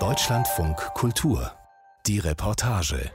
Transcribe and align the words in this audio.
Deutschlandfunk 0.00 0.76
Kultur. 0.94 1.52
Die 2.08 2.18
Reportage. 2.18 3.08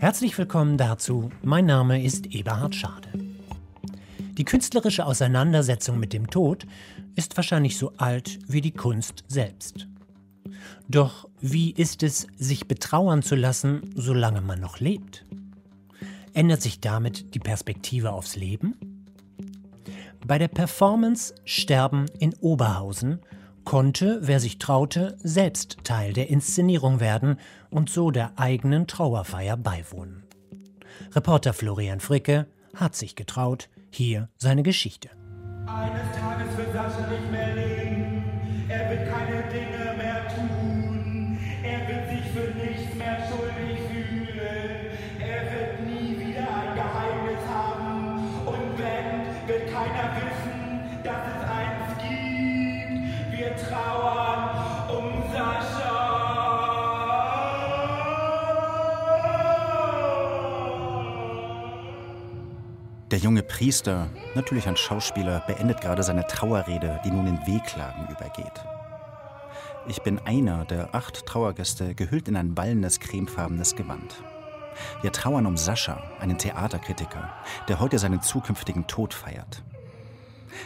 Herzlich 0.00 0.36
willkommen 0.36 0.76
dazu. 0.76 1.30
Mein 1.44 1.66
Name 1.66 2.02
ist 2.02 2.34
Eberhard 2.34 2.74
Schade. 2.74 3.08
Die 4.32 4.44
künstlerische 4.44 5.06
Auseinandersetzung 5.06 6.00
mit 6.00 6.12
dem 6.12 6.28
Tod 6.28 6.66
ist 7.14 7.36
wahrscheinlich 7.36 7.78
so 7.78 7.92
alt 7.98 8.40
wie 8.48 8.60
die 8.60 8.72
Kunst 8.72 9.22
selbst. 9.28 9.86
Doch 10.88 11.28
wie 11.40 11.70
ist 11.70 12.02
es, 12.02 12.26
sich 12.36 12.66
betrauern 12.66 13.22
zu 13.22 13.36
lassen, 13.36 13.88
solange 13.94 14.40
man 14.40 14.58
noch 14.58 14.80
lebt? 14.80 15.24
Ändert 16.34 16.60
sich 16.60 16.80
damit 16.80 17.36
die 17.36 17.38
Perspektive 17.38 18.10
aufs 18.10 18.34
Leben? 18.34 18.85
Bei 20.28 20.38
der 20.38 20.48
Performance 20.48 21.32
Sterben 21.44 22.06
in 22.18 22.34
Oberhausen 22.40 23.20
konnte, 23.64 24.18
wer 24.22 24.40
sich 24.40 24.58
traute, 24.58 25.16
selbst 25.22 25.84
Teil 25.84 26.14
der 26.14 26.30
Inszenierung 26.30 26.98
werden 26.98 27.38
und 27.70 27.90
so 27.90 28.10
der 28.10 28.32
eigenen 28.34 28.88
Trauerfeier 28.88 29.56
beiwohnen. 29.56 30.24
Reporter 31.14 31.52
Florian 31.52 32.00
Fricke 32.00 32.48
hat 32.74 32.96
sich 32.96 33.14
getraut, 33.14 33.68
hier 33.90 34.28
seine 34.36 34.64
Geschichte. 34.64 35.10
Eines 35.66 36.10
Tages 36.18 36.56
wird 36.56 36.72
Sascha 36.72 37.08
nicht 37.08 37.30
mehr 37.30 37.35
keiner 49.86 50.16
wissen, 50.16 51.02
dass 51.04 51.22
es 51.32 51.42
eins 51.48 51.88
gibt. 52.02 53.38
Wir 53.38 53.56
trauern 53.56 54.42
um 54.88 55.32
Sascha. 55.32 55.96
Der 63.10 63.18
junge 63.18 63.42
Priester, 63.42 64.08
natürlich 64.34 64.66
ein 64.66 64.76
Schauspieler, 64.76 65.40
beendet 65.46 65.80
gerade 65.80 66.02
seine 66.02 66.26
Trauerrede, 66.26 67.00
die 67.04 67.10
nun 67.10 67.26
in 67.26 67.38
Wehklagen 67.46 68.08
übergeht. 68.08 68.64
Ich 69.88 70.02
bin 70.02 70.18
einer 70.24 70.64
der 70.64 70.94
acht 70.94 71.24
Trauergäste, 71.26 71.94
gehüllt 71.94 72.26
in 72.26 72.36
ein 72.36 72.56
wallendes 72.56 72.98
cremefarbenes 72.98 73.76
Gewand. 73.76 74.16
Wir 75.00 75.12
trauern 75.12 75.46
um 75.46 75.56
Sascha, 75.56 76.02
einen 76.20 76.38
Theaterkritiker, 76.38 77.32
der 77.68 77.78
heute 77.80 77.98
seinen 77.98 78.20
zukünftigen 78.20 78.86
Tod 78.86 79.14
feiert. 79.14 79.62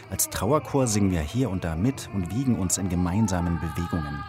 Als 0.09 0.29
Trauerchor 0.29 0.87
singen 0.87 1.11
wir 1.11 1.21
hier 1.21 1.49
und 1.49 1.63
da 1.63 1.75
mit 1.75 2.09
und 2.13 2.35
wiegen 2.35 2.57
uns 2.57 2.77
in 2.77 2.89
gemeinsamen 2.89 3.59
Bewegungen, 3.59 4.23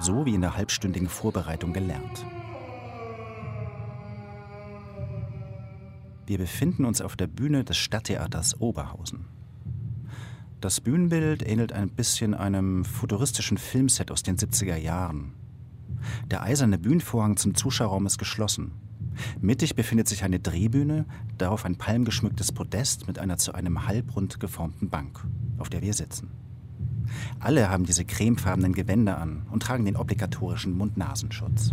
so 0.00 0.26
wie 0.26 0.34
in 0.34 0.40
der 0.40 0.56
halbstündigen 0.56 1.08
Vorbereitung 1.08 1.72
gelernt. 1.72 2.26
Wir 6.26 6.38
befinden 6.38 6.84
uns 6.84 7.00
auf 7.00 7.14
der 7.14 7.28
Bühne 7.28 7.62
des 7.62 7.76
Stadttheaters 7.76 8.60
Oberhausen. 8.60 9.26
Das 10.60 10.80
Bühnenbild 10.80 11.46
ähnelt 11.46 11.72
ein 11.72 11.90
bisschen 11.90 12.34
einem 12.34 12.84
futuristischen 12.84 13.58
Filmset 13.58 14.10
aus 14.10 14.22
den 14.22 14.36
70er 14.36 14.76
Jahren. 14.76 15.34
Der 16.30 16.42
eiserne 16.42 16.78
Bühnenvorhang 16.78 17.36
zum 17.36 17.54
Zuschauerraum 17.54 18.06
ist 18.06 18.18
geschlossen. 18.18 18.72
Mittig 19.40 19.74
befindet 19.74 20.08
sich 20.08 20.24
eine 20.24 20.38
Drehbühne, 20.38 21.04
darauf 21.38 21.64
ein 21.64 21.76
palmgeschmücktes 21.76 22.52
Podest 22.52 23.06
mit 23.06 23.18
einer 23.18 23.38
zu 23.38 23.52
einem 23.54 23.86
halbrund 23.86 24.40
geformten 24.40 24.88
Bank, 24.88 25.24
auf 25.58 25.68
der 25.68 25.82
wir 25.82 25.94
sitzen. 25.94 26.30
Alle 27.40 27.70
haben 27.70 27.84
diese 27.84 28.04
cremefarbenen 28.04 28.72
Gewänder 28.72 29.18
an 29.18 29.42
und 29.50 29.62
tragen 29.62 29.84
den 29.84 29.96
obligatorischen 29.96 30.76
Mund-Nasenschutz. 30.76 31.72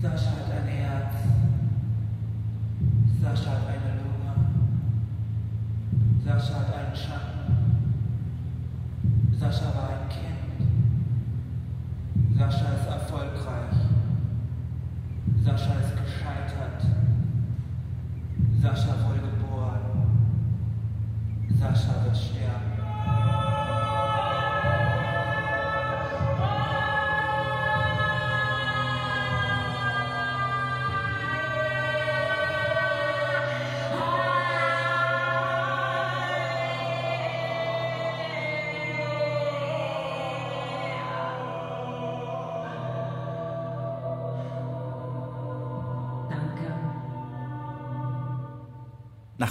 Sascha 0.00 0.30
hat 0.30 0.50
ein 0.50 0.66
Herz. 0.66 1.14
Sascha 3.22 3.50
hat 3.50 3.68
eine 3.68 4.00
Lunge. 4.02 4.34
Sascha 6.24 6.54
hat 6.54 6.74
einen 6.74 6.96
Schatten. 6.96 7.52
Sascha 9.38 9.74
war 9.74 9.88
ein 9.90 10.08
Kind. 10.08 10.42
Sascha 12.36 12.72
ist 12.74 12.86
erfolgreich. 12.86 13.91
Sascha 15.44 15.74
ist 15.80 15.96
gescheitert. 15.96 16.86
Sascha 18.60 18.94
wurde 19.06 19.20
geboren. 19.20 19.80
Sascha 21.58 22.04
wird 22.04 22.16
sterben. 22.16 22.71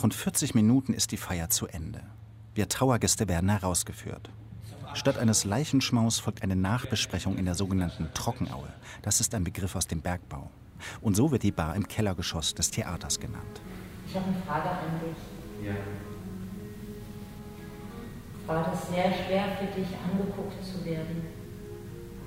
Nach 0.02 0.06
rund 0.06 0.16
40 0.16 0.56
Minuten 0.56 0.94
ist 0.96 1.12
die 1.12 1.18
Feier 1.18 1.52
zu 1.52 1.68
Ende. 1.68 2.02
Wir 2.56 2.68
Trauergäste 2.68 3.28
werden 3.28 3.52
herausgeführt. 3.52 4.32
Statt 4.96 5.20
eines 5.20 5.44
Leichenschmaus 5.44 6.18
folgt 6.18 6.42
eine 6.42 6.56
Nachbesprechung 6.56 7.38
in 7.38 7.46
der 7.46 7.54
sogenannten 7.54 8.10
Trockenaue. 8.16 8.68
Das 9.04 9.20
ist 9.20 9.36
ein 9.36 9.44
Begriff 9.44 9.76
aus 9.76 9.86
dem 9.86 10.02
Bergbau. 10.02 10.50
Und 11.02 11.16
so 11.16 11.32
wird 11.32 11.44
die 11.44 11.52
Bar 11.52 11.76
im 11.76 11.88
Kellergeschoss 11.88 12.56
des 12.56 12.72
Theaters 12.72 13.20
genannt. 13.20 13.62
Ich 14.08 14.16
habe 14.16 14.26
eine 14.26 14.42
Frage 14.42 14.70
an 14.70 15.00
dich. 15.02 15.68
Ja. 15.68 15.76
War 18.48 18.72
das 18.72 18.88
sehr 18.90 19.04
schwer 19.04 19.56
für 19.60 19.80
dich, 19.80 19.90
angeguckt 20.12 20.66
zu 20.66 20.84
werden? 20.84 21.28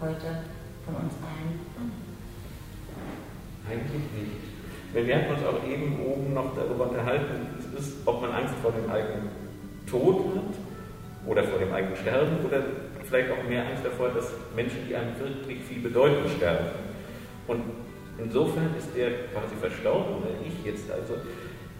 Heute 0.00 0.44
von 0.84 0.94
uns 0.94 1.14
allen? 1.14 1.58
Eigentlich 3.68 4.12
nicht. 4.12 4.54
Wir 4.94 5.16
hatten 5.16 5.32
uns 5.34 5.42
auch 5.42 5.66
eben 5.66 5.98
oben 6.06 6.34
noch 6.34 6.54
darüber 6.54 6.88
unterhalten, 6.88 7.53
ist, 7.78 7.92
ob 8.04 8.20
man 8.20 8.32
Angst 8.32 8.54
vor 8.62 8.72
dem 8.72 8.90
eigenen 8.90 9.30
Tod 9.90 10.26
hat 10.34 10.54
oder 11.26 11.42
vor 11.44 11.58
dem 11.58 11.72
eigenen 11.72 11.96
Sterben 11.96 12.44
oder 12.44 12.62
vielleicht 13.04 13.30
auch 13.30 13.42
mehr 13.48 13.66
Angst 13.66 13.82
davor, 13.84 14.10
dass 14.10 14.30
Menschen, 14.54 14.86
die 14.88 14.96
einem 14.96 15.18
wirklich 15.18 15.64
viel 15.64 15.80
bedeuten, 15.80 16.28
sterben. 16.36 16.66
Und 17.46 17.62
insofern 18.18 18.74
ist 18.78 18.88
der 18.96 19.10
quasi 19.32 19.54
Verstorbene, 19.60 20.28
ich 20.46 20.64
jetzt 20.64 20.90
also, 20.90 21.14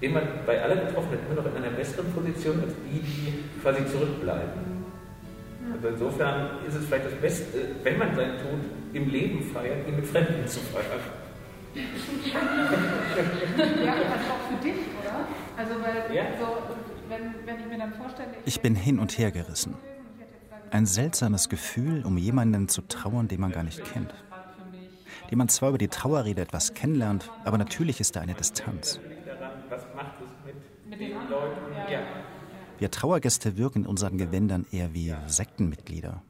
immer 0.01 0.23
bei 0.47 0.63
aller 0.63 0.77
Betroffenen 0.77 1.21
immer 1.27 1.37
noch 1.41 1.47
in 1.51 1.57
einer 1.63 1.73
besseren 1.75 2.13
Position 2.13 2.61
als 2.61 2.75
die, 2.85 3.01
die 3.01 3.33
quasi 3.63 3.87
zurückbleiben. 3.87 4.75
Also 5.73 5.89
insofern 5.89 6.51
ist 6.69 6.77
es 6.77 6.85
vielleicht 6.87 7.07
das 7.07 7.15
Beste, 7.15 7.59
wenn 7.83 7.99
man 7.99 8.15
seinen 8.15 8.37
Tod 8.39 8.61
im 8.93 9.09
Leben 9.09 9.43
feiert, 9.53 9.89
ihn 9.89 9.97
mit 9.97 10.07
Fremden 10.07 10.47
zu 10.47 10.61
feiern. 10.61 11.01
Ja, 11.75 11.83
also 13.93 14.31
auch 14.31 14.43
für 14.51 14.59
dich? 14.63 14.94
Also 15.57 15.75
weil 15.81 16.15
Ja. 16.15 16.25
so, 16.39 16.47
wenn, 17.09 17.47
wenn 17.47 17.61
ich 17.61 17.67
mir 17.67 17.79
dann 17.79 17.95
vorstelle, 17.95 18.29
Ich 18.45 18.61
bin 18.61 18.75
hin 18.75 18.99
und 18.99 19.17
her 19.19 19.31
gerissen. 19.31 19.77
Ein 20.71 20.87
seltsames 20.87 21.49
Gefühl, 21.49 22.05
um 22.05 22.19
jemanden 22.19 22.69
zu 22.69 22.83
trauern, 22.83 23.29
den 23.29 23.41
man 23.41 23.53
gar 23.53 23.63
nicht 23.63 23.85
kennt. 23.85 24.15
Den 25.31 25.39
man 25.39 25.49
zwar 25.49 25.69
über 25.69 25.79
die 25.79 25.89
Trauerrede 25.89 26.43
etwas 26.43 26.75
kennenlernt, 26.75 27.31
aber 27.45 27.59
natürlich 27.59 28.01
ist 28.01 28.17
da 28.17 28.21
eine 28.21 28.35
Distanz. 28.35 28.99
Wir 32.79 32.91
Trauergäste 32.91 33.57
wirken 33.57 33.83
in 33.83 33.87
unseren 33.87 34.19
Gewändern 34.19 34.67
eher 34.73 34.93
wie 34.93 35.15
Sektenmitglieder. 35.27 36.23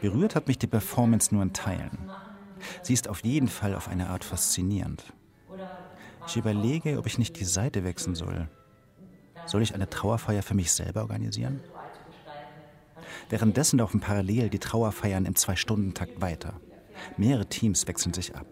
Berührt 0.00 0.34
hat 0.34 0.48
mich 0.48 0.58
die 0.58 0.66
Performance 0.66 1.34
nur 1.34 1.42
in 1.42 1.52
Teilen. 1.52 1.98
Sie 2.82 2.92
ist 2.92 3.08
auf 3.08 3.24
jeden 3.24 3.48
Fall 3.48 3.74
auf 3.74 3.88
eine 3.88 4.10
Art 4.10 4.24
faszinierend. 4.24 5.04
Ich 6.26 6.36
überlege, 6.36 6.98
ob 6.98 7.06
ich 7.06 7.18
nicht 7.18 7.38
die 7.38 7.44
Seite 7.44 7.84
wechseln 7.84 8.14
soll. 8.14 8.48
Soll 9.46 9.62
ich 9.62 9.74
eine 9.74 9.88
Trauerfeier 9.88 10.42
für 10.42 10.54
mich 10.54 10.72
selber 10.72 11.02
organisieren? 11.02 11.60
Währenddessen 13.28 13.78
laufen 13.78 14.00
parallel 14.00 14.50
die 14.50 14.58
Trauerfeiern 14.58 15.24
im 15.24 15.36
Zwei-Stunden-Takt 15.36 16.20
weiter. 16.20 16.60
Mehrere 17.16 17.46
Teams 17.46 17.86
wechseln 17.86 18.12
sich 18.12 18.34
ab. 18.34 18.46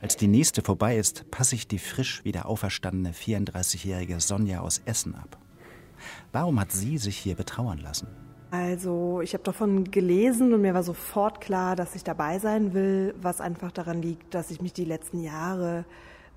Als 0.00 0.16
die 0.16 0.28
nächste 0.28 0.62
vorbei 0.62 0.96
ist, 0.96 1.30
passe 1.30 1.54
ich 1.54 1.66
die 1.66 1.78
frisch 1.78 2.24
wieder 2.24 2.46
auferstandene 2.46 3.12
34-jährige 3.12 4.20
Sonja 4.20 4.60
aus 4.60 4.82
Essen 4.84 5.14
ab. 5.14 5.38
Warum 6.32 6.60
hat 6.60 6.72
sie 6.72 6.98
sich 6.98 7.16
hier 7.16 7.36
betrauern 7.36 7.78
lassen? 7.78 8.08
Also 8.50 9.22
ich 9.22 9.32
habe 9.32 9.44
davon 9.44 9.90
gelesen 9.90 10.52
und 10.52 10.60
mir 10.60 10.74
war 10.74 10.82
sofort 10.82 11.40
klar, 11.40 11.74
dass 11.74 11.94
ich 11.94 12.04
dabei 12.04 12.38
sein 12.38 12.74
will, 12.74 13.14
was 13.20 13.40
einfach 13.40 13.72
daran 13.72 14.02
liegt, 14.02 14.34
dass 14.34 14.50
ich 14.50 14.60
mich 14.60 14.74
die 14.74 14.84
letzten 14.84 15.22
Jahre 15.22 15.86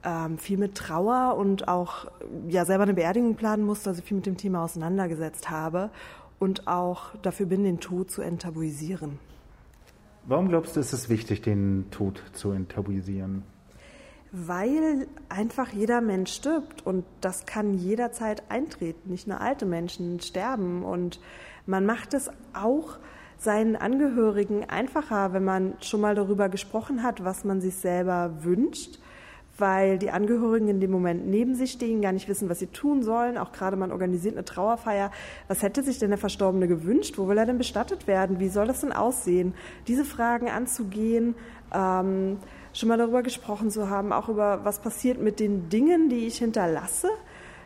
ähm, 0.06 0.38
viel 0.38 0.58
mit 0.58 0.76
Trauer 0.76 1.36
und 1.38 1.68
auch 1.68 2.06
ja 2.48 2.64
selber 2.66 2.84
eine 2.84 2.94
Beerdigung 2.94 3.36
planen 3.36 3.66
musste, 3.66 3.90
also 3.90 4.02
viel 4.02 4.18
mit 4.18 4.26
dem 4.26 4.38
Thema 4.38 4.64
auseinandergesetzt 4.64 5.50
habe 5.50 5.90
und 6.40 6.68
auch 6.68 7.16
dafür 7.22 7.48
bin, 7.48 7.64
den 7.64 7.80
Tod 7.80 8.12
zu 8.12 8.22
enttabuisieren. 8.22 9.20
Warum 10.28 10.50
glaubst 10.50 10.76
du, 10.76 10.80
ist 10.80 10.94
es 10.94 11.10
wichtig, 11.10 11.42
den 11.42 11.86
Tod 11.92 12.24
zu 12.34 12.52
enttabuisieren? 12.52 13.44
Weil 14.32 15.08
einfach 15.30 15.70
jeder 15.70 16.02
Mensch 16.02 16.34
stirbt 16.34 16.86
und 16.86 17.06
das 17.22 17.46
kann 17.46 17.76
jederzeit 17.76 18.44
eintreten. 18.50 19.12
Nicht 19.12 19.28
nur 19.28 19.40
alte 19.40 19.66
Menschen 19.66 20.20
sterben 20.20 20.84
und 20.84 21.20
man 21.66 21.86
macht 21.86 22.14
es 22.14 22.30
auch 22.54 22.98
seinen 23.38 23.76
Angehörigen 23.76 24.68
einfacher, 24.70 25.34
wenn 25.34 25.44
man 25.44 25.76
schon 25.82 26.02
mal 26.02 26.16
darüber 26.16 26.50
gesprochen 26.50 27.04
hat, 27.04 27.24
was 27.24 27.44
man 27.44 27.62
sich 27.62 27.76
selber 27.76 28.44
wünscht, 28.44 29.00
weil 29.58 29.98
die 29.98 30.12
Angehörigen 30.12 30.68
in 30.68 30.80
dem 30.80 30.92
Moment 30.92 31.28
neben 31.28 31.56
sich 31.56 31.72
stehen, 31.72 32.02
gar 32.02 32.12
nicht 32.12 32.28
wissen, 32.28 32.50
was 32.50 32.60
sie 32.60 32.68
tun 32.68 33.04
sollen. 33.04 33.38
Auch 33.38 33.52
gerade 33.52 33.78
man 33.78 33.92
organisiert 33.92 34.36
eine 34.36 34.46
Trauerfeier. 34.46 35.12
Was 35.48 35.64
hätte 35.64 35.84
sich 35.84 36.00
denn 36.00 36.10
der 36.10 36.18
Verstorbene 36.18 36.68
gewünscht? 36.68 37.18
Wo 37.18 37.28
will 37.28 37.38
er 37.38 37.46
denn 37.46 37.58
bestattet 37.58 38.08
werden? 38.08 38.40
Wie 38.40 38.50
soll 38.50 38.68
das 38.68 38.82
denn 38.82 38.92
aussehen? 38.92 39.54
Diese 39.88 40.04
Fragen 40.04 40.50
anzugehen, 40.50 41.36
ähm, 41.74 42.38
schon 42.74 42.90
mal 42.90 42.98
darüber 42.98 43.24
gesprochen 43.24 43.70
zu 43.72 43.90
haben, 43.90 44.12
auch 44.12 44.28
über 44.28 44.66
was 44.66 44.80
passiert 44.80 45.22
mit 45.22 45.40
den 45.40 45.70
Dingen, 45.70 46.10
die 46.10 46.28
ich 46.28 46.40
hinterlasse. 46.40 47.10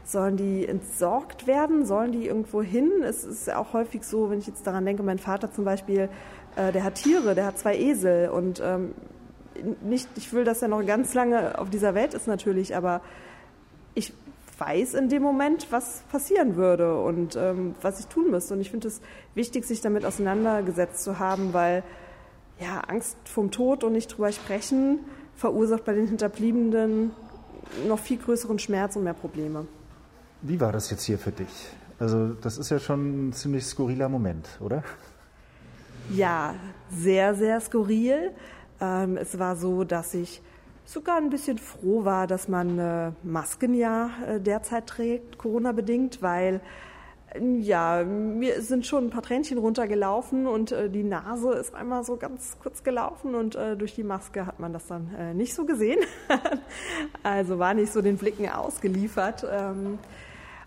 Sollen 0.04 0.38
die 0.38 0.68
entsorgt 0.68 1.46
werden? 1.46 1.86
Sollen 1.86 2.12
die 2.12 2.26
irgendwo 2.26 2.62
hin? 2.62 2.90
Es 3.04 3.24
ist 3.24 3.52
auch 3.54 3.74
häufig 3.74 4.04
so, 4.04 4.30
wenn 4.30 4.40
ich 4.40 4.48
jetzt 4.48 4.66
daran 4.66 4.86
denke, 4.86 5.04
mein 5.04 5.20
Vater 5.20 5.52
zum 5.52 5.66
Beispiel, 5.66 6.10
äh, 6.56 6.72
der 6.72 6.84
hat 6.84 6.96
Tiere, 6.96 7.36
der 7.36 7.46
hat 7.46 7.58
zwei 7.58 7.78
Esel 7.78 8.30
und 8.30 8.62
ähm, 8.64 8.94
nicht, 9.82 10.08
ich 10.16 10.32
will, 10.34 10.44
dass 10.44 10.62
er 10.62 10.68
noch 10.68 10.86
ganz 10.86 11.14
lange 11.14 11.58
auf 11.60 11.70
dieser 11.70 11.96
Welt 11.96 12.14
ist 12.14 12.28
natürlich, 12.28 12.76
aber 12.76 13.02
ich 13.96 14.14
weiß 14.58 14.94
in 14.94 15.10
dem 15.10 15.24
Moment, 15.24 15.68
was 15.72 16.04
passieren 16.12 16.56
würde 16.56 17.02
und 17.02 17.36
ähm, 17.36 17.76
was 17.82 18.00
ich 18.00 18.08
tun 18.08 18.30
müsste. 18.30 18.54
Und 18.54 18.62
ich 18.62 18.72
finde 18.72 18.88
es 18.88 19.02
wichtig, 19.36 19.66
sich 19.66 19.82
damit 19.82 20.06
auseinandergesetzt 20.06 21.04
zu 21.04 21.20
haben, 21.20 21.54
weil 21.54 21.84
ja, 22.60 22.82
Angst 22.82 23.18
vom 23.24 23.52
Tod 23.52 23.84
und 23.84 23.94
nicht 23.94 24.08
drüber 24.08 24.32
sprechen 24.32 25.00
verursacht 25.40 25.86
bei 25.86 25.94
den 25.94 26.08
Hinterbliebenen 26.08 27.12
noch 27.88 28.00
viel 28.00 28.18
größeren 28.18 28.60
Schmerz 28.60 28.96
und 28.98 29.06
mehr 29.06 29.14
Probleme. 29.14 29.66
Wie 30.42 30.60
war 30.60 30.72
das 30.72 30.90
jetzt 30.92 31.04
hier 31.04 31.18
für 31.18 31.32
dich? 31.32 31.70
Also 31.98 32.34
das 32.42 32.58
ist 32.58 32.70
ja 32.70 32.80
schon 32.80 33.30
ein 33.30 33.34
ziemlich 33.34 33.66
skurriler 33.66 34.10
Moment, 34.10 34.48
oder? 34.60 34.84
Ja, 36.12 36.56
sehr, 36.92 37.36
sehr 37.36 37.62
skurril. 37.62 38.32
Ähm, 38.82 39.18
es 39.18 39.38
war 39.40 39.56
so, 39.56 39.84
dass 39.84 40.14
ich 40.14 40.42
sogar 40.86 41.18
ein 41.18 41.30
bisschen 41.30 41.58
froh 41.58 42.06
war, 42.06 42.28
dass 42.28 42.48
man 42.48 42.80
äh, 42.80 43.12
Masken 43.24 43.74
ja 43.74 44.10
äh, 44.28 44.40
derzeit 44.40 44.88
trägt, 44.88 45.38
Corona-bedingt, 45.38 46.22
weil 46.22 46.62
ja, 47.38 48.04
mir 48.04 48.62
sind 48.62 48.86
schon 48.86 49.06
ein 49.06 49.10
paar 49.10 49.22
Tränchen 49.22 49.58
runtergelaufen 49.58 50.48
und 50.48 50.72
äh, 50.72 50.90
die 50.90 51.04
Nase 51.04 51.52
ist 51.54 51.76
einmal 51.76 52.04
so 52.04 52.18
ganz 52.18 52.58
kurz 52.62 52.84
gelaufen 52.84 53.36
und 53.36 53.56
äh, 53.56 53.78
durch 53.78 53.94
die 53.94 54.04
Maske 54.04 54.46
hat 54.46 54.60
man 54.60 54.74
das 54.74 54.88
dann 54.88 55.14
äh, 55.14 55.34
nicht 55.34 55.54
so 55.54 55.66
gesehen. 55.66 56.00
also 57.24 57.60
war 57.60 57.74
nicht 57.74 57.94
so 57.94 58.02
den 58.02 58.18
Blicken 58.18 58.50
ausgeliefert. 58.50 59.46
Ähm, 59.50 60.00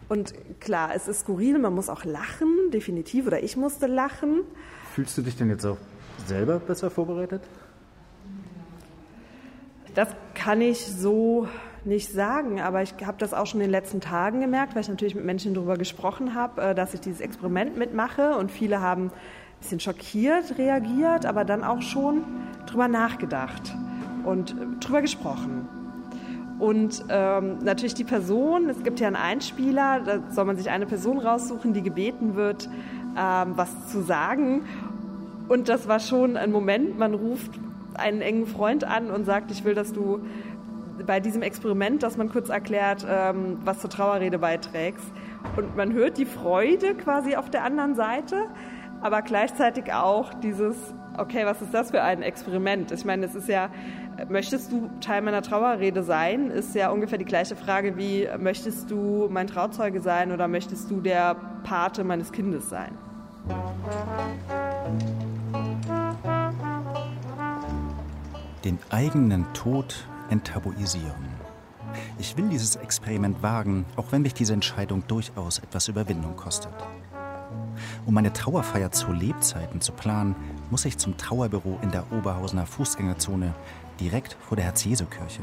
und 0.09 0.35
klar, 0.61 0.91
es 0.95 1.09
ist 1.09 1.21
skurril, 1.21 1.59
man 1.59 1.75
muss 1.75 1.89
auch 1.89 2.05
lachen, 2.05 2.71
definitiv, 2.73 3.27
oder 3.27 3.43
ich 3.43 3.57
musste 3.57 3.87
lachen. 3.87 4.43
Fühlst 4.95 5.17
du 5.19 5.23
dich 5.23 5.37
denn 5.37 5.49
jetzt 5.49 5.65
auch 5.65 5.79
selber 6.27 6.61
besser 6.61 6.91
vorbereitet? 6.91 7.43
Das 9.95 10.09
kann 10.35 10.63
ich 10.63 10.87
so 10.87 11.47
nicht 11.85 12.11
sagen, 12.11 12.61
aber 12.61 12.83
ich 12.83 12.95
habe 13.05 13.19
das 13.19 13.35
auch 13.35 13.47
schon 13.47 13.61
in 13.61 13.67
den 13.67 13.73
letzten 13.73 14.01
Tagen 14.01 14.41
gemerkt, 14.41 14.75
weil 14.75 14.83
ich 14.83 14.89
natürlich 14.89 15.15
mit 15.15 15.25
Menschen 15.25 15.53
darüber 15.53 15.77
gesprochen 15.77 16.35
habe, 16.35 16.63
äh, 16.63 16.75
dass 16.75 16.95
ich 16.95 17.01
dieses 17.01 17.21
Experiment 17.21 17.77
mitmache 17.77 18.37
und 18.37 18.51
viele 18.51 18.81
haben 18.81 19.07
ein 19.07 19.13
bisschen 19.61 19.81
schockiert 19.81 20.57
reagiert, 20.59 21.27
aber 21.27 21.45
dann 21.45 21.63
auch 21.63 21.83
schon 21.83 22.25
drüber 22.67 22.89
nachgedacht 22.89 23.75
und 24.25 24.53
äh, 24.53 24.55
drüber 24.81 25.03
gesprochen. 25.03 25.69
Und 26.59 27.05
ähm, 27.09 27.59
natürlich 27.59 27.95
die 27.95 28.05
Person, 28.05 28.71
es 28.71 28.83
gibt 28.85 29.01
ja 29.01 29.09
einen 29.09 29.17
Einspieler, 29.17 30.01
da 30.01 30.21
soll 30.31 30.45
man 30.45 30.57
sich 30.57 30.71
eine 30.71 30.87
Person 30.87 31.19
raussuchen, 31.19 31.75
die 31.75 31.83
gebeten 31.83 32.37
wird, 32.37 32.71
ähm, 33.19 33.53
was 33.57 33.89
zu 33.89 34.01
sagen. 34.03 34.63
Und 35.49 35.69
das 35.69 35.89
war 35.89 35.99
schon 35.99 36.37
ein 36.37 36.53
Moment, 36.53 36.99
man 36.99 37.15
ruft 37.15 37.51
einen 37.99 38.21
engen 38.21 38.47
Freund 38.47 38.85
an 38.85 39.11
und 39.11 39.25
sagt, 39.25 39.51
ich 39.51 39.65
will, 39.65 39.75
dass 39.75 39.93
du 39.93 40.21
bei 41.07 41.21
diesem 41.21 41.43
Experiment, 41.43 42.03
dass 42.03 42.17
man 42.17 42.31
kurz 42.31 42.49
erklärt, 42.49 43.07
ähm, 43.09 43.59
was 43.65 43.81
zur 43.81 43.91
Trauerrede 43.91 44.39
beiträgst. 44.39 45.05
Und 45.57 45.77
man 45.77 45.93
hört 45.93 46.19
die 46.19 46.27
Freude 46.27 46.95
quasi 46.95 47.37
auf 47.37 47.51
der 47.51 47.65
anderen 47.65 47.95
Seite, 47.95 48.47
aber 49.01 49.23
gleichzeitig 49.23 49.93
auch 49.93 50.33
dieses, 50.35 50.77
okay, 51.19 51.45
was 51.45 51.61
ist 51.61 51.75
das 51.75 51.91
für 51.91 52.03
ein 52.03 52.23
Experiment? 52.23 52.93
Ich 52.93 53.05
meine, 53.05 53.27
es 53.27 53.35
ist 53.35 53.49
ja 53.49 53.71
möchtest 54.29 54.73
du 54.73 54.91
Teil 55.01 55.23
meiner 55.23 55.43
Trauerrede 55.43 56.03
sein, 56.03 56.51
ist 56.51 56.75
ja 56.75 56.91
ungefähr 56.91 57.19
die 57.19 57.25
gleiche 57.25 57.57
Frage 57.57 57.97
wie, 57.97 58.29
möchtest 58.39 58.91
du 58.91 59.29
mein 59.31 59.47
Trauzeuge 59.47 60.01
sein 60.01 60.33
oder 60.33 60.49
möchtest 60.49 60.91
du 60.91 61.01
der 61.01 61.37
Pate 61.65 62.05
meines 62.05 62.33
Kindes 62.33 62.69
sein? 62.69 62.97
Den 68.65 68.79
eigenen 68.91 69.53
Tod 69.55 70.07
enttabuisieren. 70.31 71.27
Ich 72.19 72.37
will 72.37 72.49
dieses 72.49 72.77
Experiment 72.77 73.43
wagen, 73.43 73.85
auch 73.97 74.13
wenn 74.13 74.23
mich 74.23 74.35
diese 74.35 74.53
Entscheidung 74.53 75.05
durchaus 75.09 75.59
etwas 75.59 75.89
Überwindung 75.89 76.37
kostet. 76.37 76.73
Um 78.07 78.15
meine 78.15 78.33
Trauerfeier 78.33 78.93
zu 78.93 79.13
Lebzeiten 79.13 79.81
zu 79.81 79.93
planen, 79.93 80.37
muss 80.71 80.85
ich 80.85 80.97
zum 80.97 81.17
Trauerbüro 81.17 81.79
in 81.83 81.91
der 81.91 82.13
Oberhausener 82.13 82.67
Fußgängerzone 82.67 83.53
direkt 83.99 84.37
vor 84.41 84.57
der 84.57 84.67
Herz-Jesu-Kirche. 84.67 85.43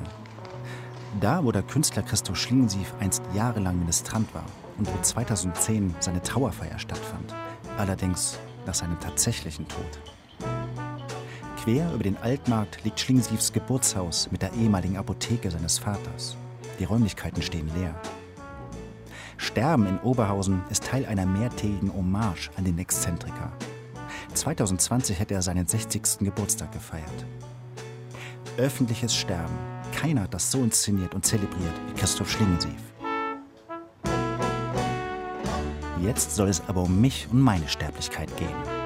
Da, 1.19 1.44
wo 1.44 1.51
der 1.51 1.63
Künstler 1.63 2.04
Christoph 2.04 2.38
Schlingensief 2.38 2.94
einst 3.00 3.21
jahrelang 3.33 3.80
Ministrant 3.80 4.33
war 4.33 4.45
und 4.77 4.88
wo 4.88 5.01
2010 5.01 5.95
seine 6.00 6.21
Trauerfeier 6.21 6.80
stattfand, 6.80 7.36
allerdings 7.77 8.39
nach 8.66 8.75
seinem 8.75 9.00
tatsächlichen 9.00 9.68
Tod. 9.68 10.19
Quer 11.69 11.94
über 11.94 12.04
den 12.04 12.18
Altmarkt 12.18 12.83
liegt 12.83 13.00
Schlingensiefs 13.00 13.54
Geburtshaus 13.54 14.31
mit 14.31 14.42
der 14.42 14.51
ehemaligen 14.54 14.98
Apotheke 14.98 15.51
seines 15.51 15.77
Vaters. 15.77 16.36
Die 16.80 16.83
Räumlichkeiten 16.83 17.44
stehen 17.44 17.69
leer. 17.75 17.94
Sterben 19.38 19.86
in 19.86 20.00
Oberhausen 20.00 20.63
ist 20.71 20.86
Teil 20.86 21.06
einer 21.06 21.28
mehrtägigen 21.28 21.94
Hommage 21.94 22.49
an 22.57 22.64
den 22.64 22.80
Exzentriker. 22.80 23.52
2020 24.33 25.19
hätte 25.19 25.35
er 25.35 25.44
seinen 25.44 25.68
60. 25.68 26.21
Geburtstag 26.21 26.71
gefeiert 26.71 27.26
öffentliches 28.57 29.16
Sterben. 29.16 29.54
Keiner 29.95 30.23
hat 30.23 30.33
das 30.33 30.49
so 30.49 30.64
inszeniert 30.64 31.14
und 31.14 31.23
zelebriert 31.23 31.80
wie 31.88 31.94
Christoph 31.94 32.31
Schlingensief. 32.31 32.81
Jetzt 36.02 36.35
soll 36.35 36.49
es 36.49 36.64
aber 36.68 36.81
um 36.81 36.99
mich 36.99 37.28
und 37.31 37.40
meine 37.40 37.68
Sterblichkeit 37.68 38.35
gehen. 38.38 38.79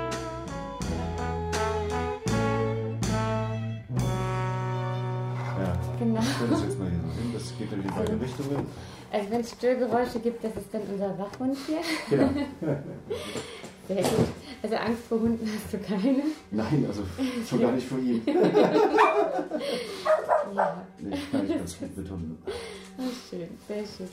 Genau. 6.43 6.55
ich 6.55 6.59
stelle 6.59 6.61
das 6.61 6.61
jetzt 6.63 6.79
mal 6.79 6.89
hier 6.89 6.99
so 6.99 7.21
hin. 7.21 7.33
Das 7.33 7.57
geht 7.57 7.71
in 7.73 7.81
die 7.81 7.87
beide 7.89 8.21
Richtungen. 8.21 8.67
Also 9.11 9.31
wenn 9.31 9.41
es 9.41 9.51
Störgeräusche 9.51 10.19
gibt, 10.19 10.43
das 10.43 10.55
ist 10.55 10.73
dann 10.73 10.81
unser 10.91 11.17
Wachhund 11.17 11.57
hier. 11.67 11.81
Genau. 12.09 12.29
Sehr 13.87 14.01
gut. 14.01 14.27
Also 14.61 14.75
Angst 14.77 15.03
vor 15.09 15.19
Hunden 15.19 15.45
hast 15.45 15.73
du 15.73 15.77
keine. 15.77 16.23
Nein, 16.51 16.85
also 16.87 17.03
schon 17.47 17.59
gar 17.61 17.71
nicht 17.73 17.87
vor 17.87 17.99
ihm. 17.99 18.21
Ja. 20.55 20.83
Nee, 20.99 21.17
kann 21.31 21.45
ich 21.49 21.55
ganz 21.57 21.79
gut 21.79 21.97
mit 21.97 22.09
Hunden. 22.09 22.37
Oh, 22.45 23.01
schön, 23.27 23.47
sehr 23.67 23.83
schön. 23.85 24.07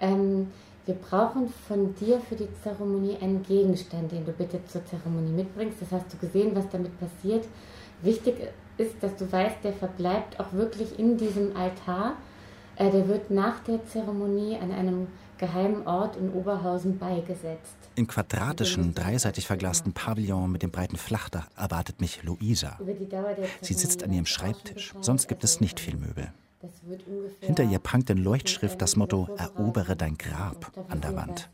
Ähm, 0.00 0.48
wir 0.86 0.94
brauchen 0.94 1.52
von 1.68 1.94
dir 1.94 2.20
für 2.28 2.34
die 2.34 2.48
Zeremonie 2.64 3.16
einen 3.20 3.44
Gegenstand, 3.44 4.10
den 4.10 4.24
du 4.24 4.32
bitte 4.32 4.58
zur 4.66 4.84
Zeremonie 4.86 5.30
mitbringst. 5.30 5.80
Das 5.82 5.92
hast 5.92 6.12
du 6.12 6.16
gesehen, 6.18 6.50
was 6.54 6.64
damit 6.70 6.92
passiert. 6.98 7.44
Wichtig 8.02 8.36
ist, 8.78 8.94
dass 9.00 9.16
du 9.16 9.30
weißt, 9.30 9.64
der 9.64 9.72
verbleibt 9.72 10.38
auch 10.40 10.52
wirklich 10.52 10.98
in 10.98 11.16
diesem 11.16 11.56
Altar. 11.56 12.16
Äh, 12.76 12.90
der 12.90 13.08
wird 13.08 13.30
nach 13.30 13.60
der 13.60 13.86
Zeremonie 13.86 14.58
an 14.58 14.70
einem 14.70 15.08
geheimen 15.38 15.86
Ort 15.86 16.16
in 16.16 16.32
Oberhausen 16.32 16.98
beigesetzt. 16.98 17.76
Im 17.94 18.06
quadratischen, 18.06 18.94
dreiseitig 18.94 19.46
verglasten 19.46 19.92
Pavillon 19.92 20.50
mit 20.50 20.62
dem 20.62 20.70
breiten 20.70 20.96
Flachdach 20.96 21.48
erwartet 21.56 22.00
mich 22.00 22.22
Luisa. 22.22 22.78
Sie 23.60 23.74
sitzt 23.74 24.02
an 24.02 24.12
ihrem 24.12 24.26
Schreibtisch, 24.26 24.94
sonst 25.00 25.28
gibt 25.28 25.44
es 25.44 25.60
nicht 25.60 25.80
viel 25.80 25.96
Möbel. 25.96 26.32
Hinter 27.40 27.64
ihr 27.64 27.78
prangt 27.78 28.10
in 28.10 28.18
Leuchtschrift 28.18 28.80
das 28.80 28.96
Motto 28.96 29.28
Erobere 29.36 29.96
dein 29.96 30.18
Grab 30.18 30.72
an 30.88 31.00
der 31.00 31.14
Wand. 31.16 31.50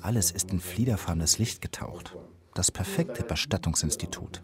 Alles 0.00 0.30
ist 0.30 0.50
in 0.50 0.60
fliederfarbenes 0.60 1.38
Licht 1.38 1.60
getaucht. 1.60 2.16
Das 2.54 2.70
perfekte 2.70 3.22
Bestattungsinstitut. 3.22 4.42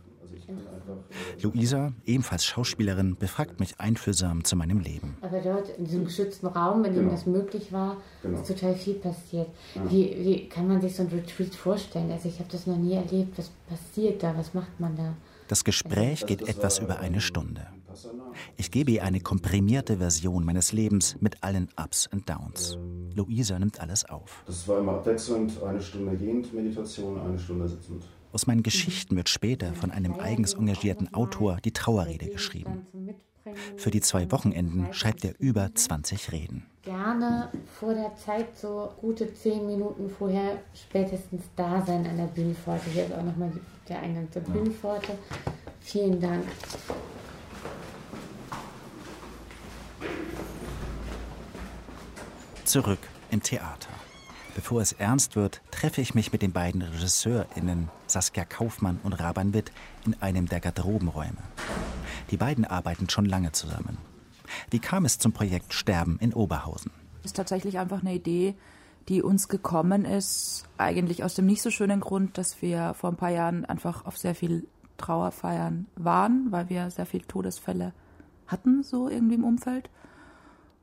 Luisa, 1.41 1.93
ebenfalls 2.05 2.45
Schauspielerin, 2.45 3.17
befragt 3.17 3.61
mich 3.61 3.79
einfühlsam 3.81 4.45
zu 4.45 4.57
meinem 4.57 4.81
Leben. 4.81 5.17
Aber 5.21 5.41
dort 5.41 5.69
in 5.79 5.85
diesem 5.85 6.05
geschützten 6.05 6.47
Raum, 6.47 6.85
in 6.85 6.93
dem 6.95 7.01
Genau. 7.05 7.13
das 7.13 7.27
möglich 7.27 7.73
war, 7.73 7.97
Genau. 8.23 8.41
ist 8.41 8.49
total 8.49 8.75
viel 8.75 8.95
passiert. 8.95 9.49
Ja. 9.75 9.91
Wie, 9.91 10.17
wie 10.19 10.49
kann 10.49 10.69
man 10.69 10.81
sich 10.81 10.97
so 10.97 11.03
ein 11.03 11.09
Retreat 11.09 11.55
vorstellen? 11.55 12.11
Also 12.11 12.29
ich 12.29 12.39
habe 12.39 12.49
das 12.51 12.67
noch 12.67 12.77
nie 12.77 12.95
erlebt. 12.95 13.39
Was 13.39 13.51
passiert 13.69 14.23
da? 14.23 14.37
Was 14.37 14.55
macht 14.55 14.79
man 14.79 14.97
da? 14.97 15.15
Das 15.49 15.65
Gespräch 15.65 16.25
geht 16.27 16.49
etwas 16.49 16.79
über 16.79 17.01
eine 17.01 17.21
Stunde. 17.21 17.67
Ich 18.57 18.71
gebe 18.71 18.91
ihr 18.93 19.03
eine 19.05 19.21
komprimierte 19.21 19.99
Version 19.99 20.45
meines 20.47 20.73
Lebens 20.73 21.17
mit 21.21 21.43
allen 21.43 21.69
Ups 21.79 22.09
und 22.11 22.27
Downs. 22.29 22.79
Luisa 23.15 23.59
nimmt 23.59 23.79
alles 23.81 24.09
auf. 24.09 24.43
Das 24.47 24.67
war 24.67 24.79
immer 24.79 24.93
abwechselnd, 24.93 25.63
eine 25.63 25.81
Stunde 25.83 26.17
gehend 26.17 26.55
Meditation, 26.55 27.21
eine 27.21 27.39
Stunde 27.39 27.69
sitzend. 27.69 28.05
Aus 28.33 28.47
meinen 28.47 28.63
Geschichten 28.63 29.15
wird 29.15 29.29
später 29.29 29.75
von 29.75 29.91
einem 29.91 30.15
eigens 30.15 30.55
engagierten 30.55 31.13
Autor 31.13 31.59
die 31.63 31.73
Trauerrede 31.73 32.29
geschrieben. 32.31 32.87
Für 33.77 33.91
die 33.91 34.01
zwei 34.01 34.31
Wochenenden 34.31 34.93
schreibt 34.95 35.25
er 35.25 35.35
über 35.39 35.75
20 35.75 36.33
Reden. 36.33 36.67
Gerne 36.83 37.51
vor 37.79 37.93
der 37.93 38.17
Zeit 38.17 38.57
so 38.57 38.91
gute 39.01 39.35
zehn 39.35 39.67
Minuten 39.67 40.09
vorher 40.09 40.63
spätestens 40.75 41.43
da 41.57 41.85
sein 41.85 42.07
an 42.07 42.17
der 42.17 42.27
Bühnenpforte. 42.27 42.89
Hier 42.91 43.05
ist 43.05 43.13
auch 43.13 43.23
nochmal 43.23 43.53
der 43.89 44.01
Eingang 44.01 44.31
zur 44.33 44.43
Bühnenpforte. 44.43 45.19
Vielen 45.81 46.21
Dank. 46.21 46.45
Zurück 52.65 53.01
im 53.31 53.43
Theater. 53.43 53.91
Bevor 54.55 54.83
es 54.83 54.93
ernst 54.93 55.35
wird, 55.35 55.63
treffe 55.71 56.01
ich 56.01 56.15
mich 56.15 56.33
mit 56.33 56.43
den 56.43 56.53
beiden 56.53 56.83
RegisseurInnen 56.83 57.89
Saskia 58.07 58.45
Kaufmann 58.45 59.01
und 59.03 59.15
Raban 59.15 59.55
Witt 59.55 59.73
in 60.05 60.15
einem 60.21 60.47
der 60.47 60.61
Garderobenräume. 60.61 61.39
Die 62.31 62.37
beiden 62.37 62.65
arbeiten 62.65 63.09
schon 63.09 63.25
lange 63.25 63.53
zusammen. 63.53 63.97
Wie 64.71 64.79
kam 64.79 65.07
es 65.07 65.19
zum 65.19 65.33
Projekt 65.33 65.73
Sterben 65.73 66.19
in 66.21 66.35
Oberhausen? 66.35 66.91
ist 67.25 67.37
tatsächlich 67.37 67.79
einfach 67.79 68.01
eine 68.01 68.15
Idee, 68.15 68.55
die 69.09 69.23
uns 69.23 69.49
gekommen 69.49 70.05
ist, 70.05 70.65
eigentlich 70.77 71.25
aus 71.25 71.35
dem 71.35 71.47
nicht 71.47 71.63
so 71.63 71.71
schönen 71.71 72.01
Grund, 72.01 72.39
dass 72.39 72.63
wir 72.63 72.95
vor 72.95 73.11
ein 73.11 73.17
paar 73.17 73.31
Jahren 73.31 73.65
einfach 73.65 74.05
auf 74.05 74.19
sehr 74.19 74.35
viel 74.35 74.67
Trauerfeiern 74.97 75.87
waren, 75.97 76.47
weil 76.51 76.69
wir 76.69 76.91
sehr 76.91 77.07
viel 77.07 77.23
Todesfälle 77.23 77.93
hatten, 78.47 78.83
so 78.83 79.09
irgendwie 79.09 79.35
im 79.35 79.45
Umfeld. 79.45 79.89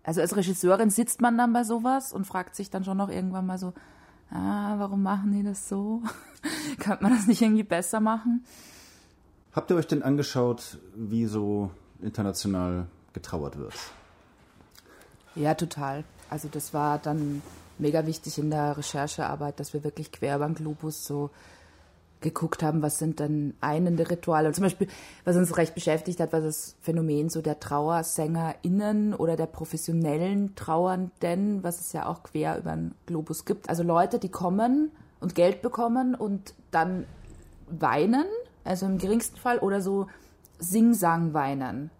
Also 0.04 0.22
als 0.22 0.36
Regisseurin 0.36 0.90
sitzt 0.90 1.22
man 1.22 1.38
dann 1.38 1.54
bei 1.54 1.64
sowas 1.64 2.14
und 2.14 2.26
fragt 2.26 2.56
sich 2.56 2.70
dann 2.70 2.84
schon 2.84 2.98
noch 2.98 3.10
irgendwann 3.10 3.46
mal 3.46 3.58
so, 3.58 3.74
ah, 4.32 4.76
warum 4.78 5.04
machen 5.04 5.32
die 5.32 5.44
das 5.44 5.68
so? 5.68 6.02
Könnte 6.80 7.04
man 7.04 7.14
das 7.14 7.28
nicht 7.28 7.42
irgendwie 7.42 7.64
besser 7.64 8.00
machen? 8.00 8.44
Habt 9.52 9.72
ihr 9.72 9.78
euch 9.78 9.88
denn 9.88 10.04
angeschaut, 10.04 10.78
wie 10.96 11.26
so 11.26 11.72
international 12.02 12.88
getrauert 13.14 13.58
wird? 13.58 13.74
Ja, 15.36 15.54
total. 15.54 16.04
Also 16.30 16.48
das 16.48 16.74
war 16.74 17.00
dann 17.00 17.42
mega 17.78 18.06
wichtig 18.06 18.38
in 18.38 18.52
der 18.52 18.78
Recherchearbeit, 18.78 19.60
dass 19.60 19.74
wir 19.74 19.84
wirklich 19.84 20.12
quer 20.12 20.40
beim 20.40 20.54
Globus 20.54 21.06
so 21.06 21.30
geguckt 22.22 22.64
haben, 22.64 22.82
was 22.82 22.98
sind 22.98 23.20
denn 23.20 23.54
einende 23.62 24.10
Rituale. 24.10 24.48
Und 24.48 24.54
zum 24.54 24.64
Beispiel, 24.64 24.88
was 25.24 25.36
uns 25.36 25.56
recht 25.58 25.74
beschäftigt 25.74 26.20
hat, 26.20 26.34
war 26.34 26.42
das 26.42 26.76
Phänomen 26.82 27.30
so 27.30 27.42
der 27.42 27.60
TrauersängerInnen 27.60 29.14
oder 29.14 29.36
der 29.36 29.46
professionellen 29.46 30.56
Trauernden, 30.56 31.64
was 31.64 31.80
es 31.80 31.94
ja 31.94 32.08
auch 32.08 32.24
quer 32.24 32.58
über 32.58 32.72
den 32.72 32.94
Globus 33.06 33.46
gibt. 33.46 33.70
Also 33.70 33.84
Leute, 33.84 34.20
die 34.20 34.30
kommen 34.30 34.92
und 35.20 35.36
Geld 35.36 35.62
bekommen 35.62 36.16
und 36.16 36.54
dann 36.72 37.06
weinen, 37.70 38.26
also 38.64 38.86
im 38.86 38.98
geringsten 38.98 39.38
Fall, 39.38 39.60
oder 39.60 39.82
so 39.82 40.08
Sing-Sang 40.60 41.34
weinen. 41.34 41.92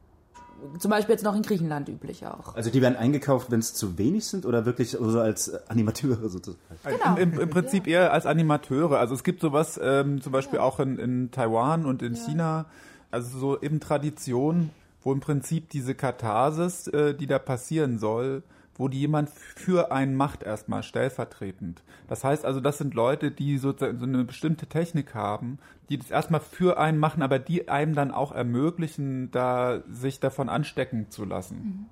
Zum 0.80 0.92
Beispiel 0.92 1.14
jetzt 1.14 1.24
noch 1.24 1.36
in 1.36 1.42
Griechenland 1.42 1.90
üblich 1.90 2.26
auch. 2.26 2.56
Also 2.56 2.70
die 2.70 2.82
werden 2.82 2.96
eingekauft, 2.96 3.52
wenn 3.52 3.60
es 3.60 3.74
zu 3.74 3.98
wenig 3.98 4.26
sind 4.26 4.46
oder 4.46 4.66
wirklich 4.66 4.92
so 4.92 5.20
als 5.20 5.54
Animateure 5.70 6.30
sozusagen? 6.30 6.60
Genau. 6.84 7.16
Im, 7.16 7.34
im, 7.34 7.40
Im 7.40 7.50
Prinzip 7.50 7.88
eher 7.88 8.14
als 8.14 8.26
Animateure. 8.26 9.00
Also 9.00 9.16
es 9.16 9.24
gibt 9.24 9.42
sowas 9.42 9.80
ähm, 9.82 10.22
zum 10.22 10.32
Beispiel 10.32 10.60
auch 10.60 10.80
in, 10.80 10.98
in 10.98 11.32
Taiwan 11.32 11.86
und 11.86 12.02
in 12.02 12.16
China, 12.16 12.66
also 13.12 13.38
so 13.38 13.62
eben 13.62 13.80
Tradition, 13.80 14.70
wo 15.02 15.12
im 15.12 15.20
Prinzip 15.20 15.70
diese 15.70 15.96
Katharsis, 15.96 16.88
äh, 16.88 17.14
die 17.14 17.28
da 17.28 17.40
passieren 17.40 18.00
soll, 18.00 18.44
wo 18.80 18.88
die 18.88 19.02
jemand 19.02 19.30
für 19.30 19.92
einen 19.92 20.16
macht 20.16 20.42
erstmal 20.42 20.84
stellvertretend. 20.84 21.84
Das 22.08 22.24
heißt 22.24 22.46
also, 22.46 22.62
das 22.62 22.78
sind 22.78 22.94
Leute, 22.94 23.30
die 23.30 23.58
sozusagen 23.58 24.00
so 24.00 24.06
eine 24.06 24.24
bestimmte 24.24 24.68
Technik 24.68 25.14
haben, 25.14 25.60
die 25.90 25.98
das 25.98 26.10
erstmal 26.10 26.40
für 26.40 26.80
einen 26.80 26.98
machen, 26.98 27.22
aber 27.22 27.40
die 27.40 27.68
einem 27.68 27.94
dann 27.94 28.12
auch 28.12 28.32
ermöglichen, 28.32 29.32
da 29.32 29.84
sich 29.90 30.22
davon 30.22 30.48
anstecken 30.48 31.12
zu 31.12 31.26
lassen. 31.26 31.90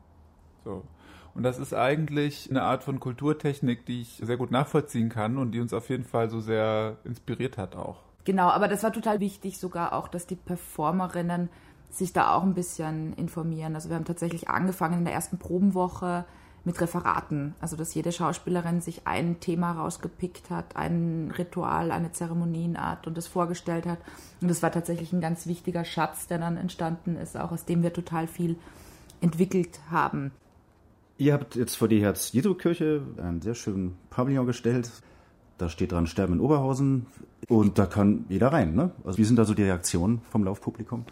So. 0.64 0.84
Und 1.36 1.44
das 1.44 1.60
ist 1.60 1.74
eigentlich 1.74 2.50
eine 2.50 2.64
Art 2.64 2.84
von 2.84 3.02
Kulturtechnik, 3.02 3.86
die 3.86 4.02
ich 4.02 4.22
sehr 4.24 4.38
gut 4.38 4.50
nachvollziehen 4.50 5.10
kann 5.10 5.38
und 5.38 5.52
die 5.52 5.60
uns 5.60 5.74
auf 5.74 5.90
jeden 5.90 6.06
Fall 6.06 6.30
so 6.30 6.40
sehr 6.40 6.98
inspiriert 7.04 7.58
hat 7.58 7.76
auch. 7.76 8.00
Genau, 8.24 8.48
aber 8.48 8.70
das 8.70 8.84
war 8.84 8.94
total 8.94 9.20
wichtig 9.20 9.60
sogar 9.60 9.92
auch, 9.92 10.08
dass 10.08 10.26
die 10.26 10.36
Performerinnen 10.36 11.50
sich 11.90 12.14
da 12.14 12.34
auch 12.34 12.44
ein 12.44 12.54
bisschen 12.54 13.14
informieren. 13.14 13.76
Also 13.76 13.90
wir 13.90 13.98
haben 13.98 14.06
tatsächlich 14.06 14.50
angefangen 14.50 15.00
in 15.00 15.06
der 15.06 15.14
ersten 15.14 15.38
Probenwoche 15.38 16.26
mit 16.68 16.80
Referaten. 16.82 17.56
Also 17.60 17.76
dass 17.76 17.96
jede 17.96 18.12
Schauspielerin 18.12 18.82
sich 18.82 19.08
ein 19.08 19.40
Thema 19.40 19.72
rausgepickt 19.72 20.52
hat, 20.52 20.76
ein 20.76 21.34
Ritual, 21.36 21.92
eine 21.92 22.12
Zeremonienart 22.12 23.08
und 23.08 23.18
das 23.18 23.26
vorgestellt 23.26 23.88
hat. 23.88 24.00
Und 24.42 24.50
das 24.50 24.62
war 24.62 24.72
tatsächlich 24.72 25.14
ein 25.14 25.22
ganz 25.22 25.48
wichtiger 25.48 25.86
Schatz, 25.86 26.28
der 26.28 26.38
dann 26.38 26.58
entstanden 26.58 27.16
ist, 27.16 27.38
auch 27.38 27.52
aus 27.52 27.66
dem 27.66 27.82
wir 27.82 27.94
total 27.94 28.28
viel 28.28 28.58
entwickelt 29.22 29.80
haben. 29.90 30.32
Ihr 31.18 31.34
habt 31.34 31.56
jetzt 31.56 31.76
vor 31.76 31.88
die 31.88 32.02
Herz-Jesu-Kirche 32.02 33.02
einen 33.18 33.42
sehr 33.42 33.56
schönen 33.56 33.98
Pavillon 34.12 34.46
gestellt. 34.46 34.92
Da 35.58 35.70
steht 35.70 35.94
dran 35.94 36.06
Sterben 36.06 36.34
in 36.34 36.40
Oberhausen 36.42 37.08
und 37.48 37.80
da 37.80 37.88
kann 37.88 38.26
jeder 38.30 38.50
rein. 38.52 38.76
Ne? 38.76 38.92
Also 39.04 39.18
wie 39.18 39.24
sind 39.24 39.38
da 39.38 39.46
so 39.46 39.56
die 39.56 39.64
Reaktionen 39.64 40.22
vom 40.30 40.44
Laufpublikum? 40.44 41.06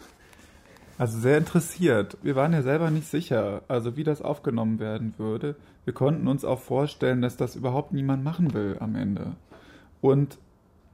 Also 0.98 1.18
sehr 1.18 1.36
interessiert. 1.38 2.16
Wir 2.22 2.36
waren 2.36 2.52
ja 2.54 2.62
selber 2.62 2.90
nicht 2.90 3.06
sicher, 3.06 3.62
also 3.68 3.96
wie 3.96 4.04
das 4.04 4.22
aufgenommen 4.22 4.78
werden 4.78 5.14
würde. 5.18 5.56
Wir 5.84 5.92
konnten 5.92 6.26
uns 6.26 6.44
auch 6.44 6.60
vorstellen, 6.60 7.20
dass 7.20 7.36
das 7.36 7.54
überhaupt 7.54 7.92
niemand 7.92 8.24
machen 8.24 8.54
will 8.54 8.76
am 8.80 8.94
Ende. 8.96 9.32
Und 10.00 10.38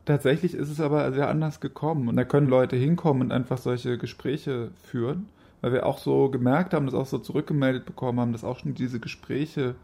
tatsächlich 0.04 0.54
ist 0.54 0.70
es 0.70 0.80
aber 0.80 1.12
sehr 1.12 1.28
anders 1.28 1.60
gekommen. 1.60 2.08
Und 2.08 2.16
da 2.16 2.24
können 2.24 2.48
Leute 2.48 2.74
hinkommen 2.76 3.22
und 3.22 3.32
einfach 3.32 3.58
solche 3.58 3.96
Gespräche 3.96 4.70
führen, 4.82 5.28
weil 5.60 5.72
wir 5.72 5.86
auch 5.86 5.98
so 5.98 6.30
gemerkt 6.30 6.74
haben, 6.74 6.86
das 6.86 6.94
auch 6.96 7.06
so 7.06 7.18
zurückgemeldet 7.18 7.86
bekommen 7.86 8.18
haben, 8.18 8.32
dass 8.32 8.42
auch 8.44 8.58
schon 8.58 8.74
diese 8.74 8.98
Gespräche 8.98 9.76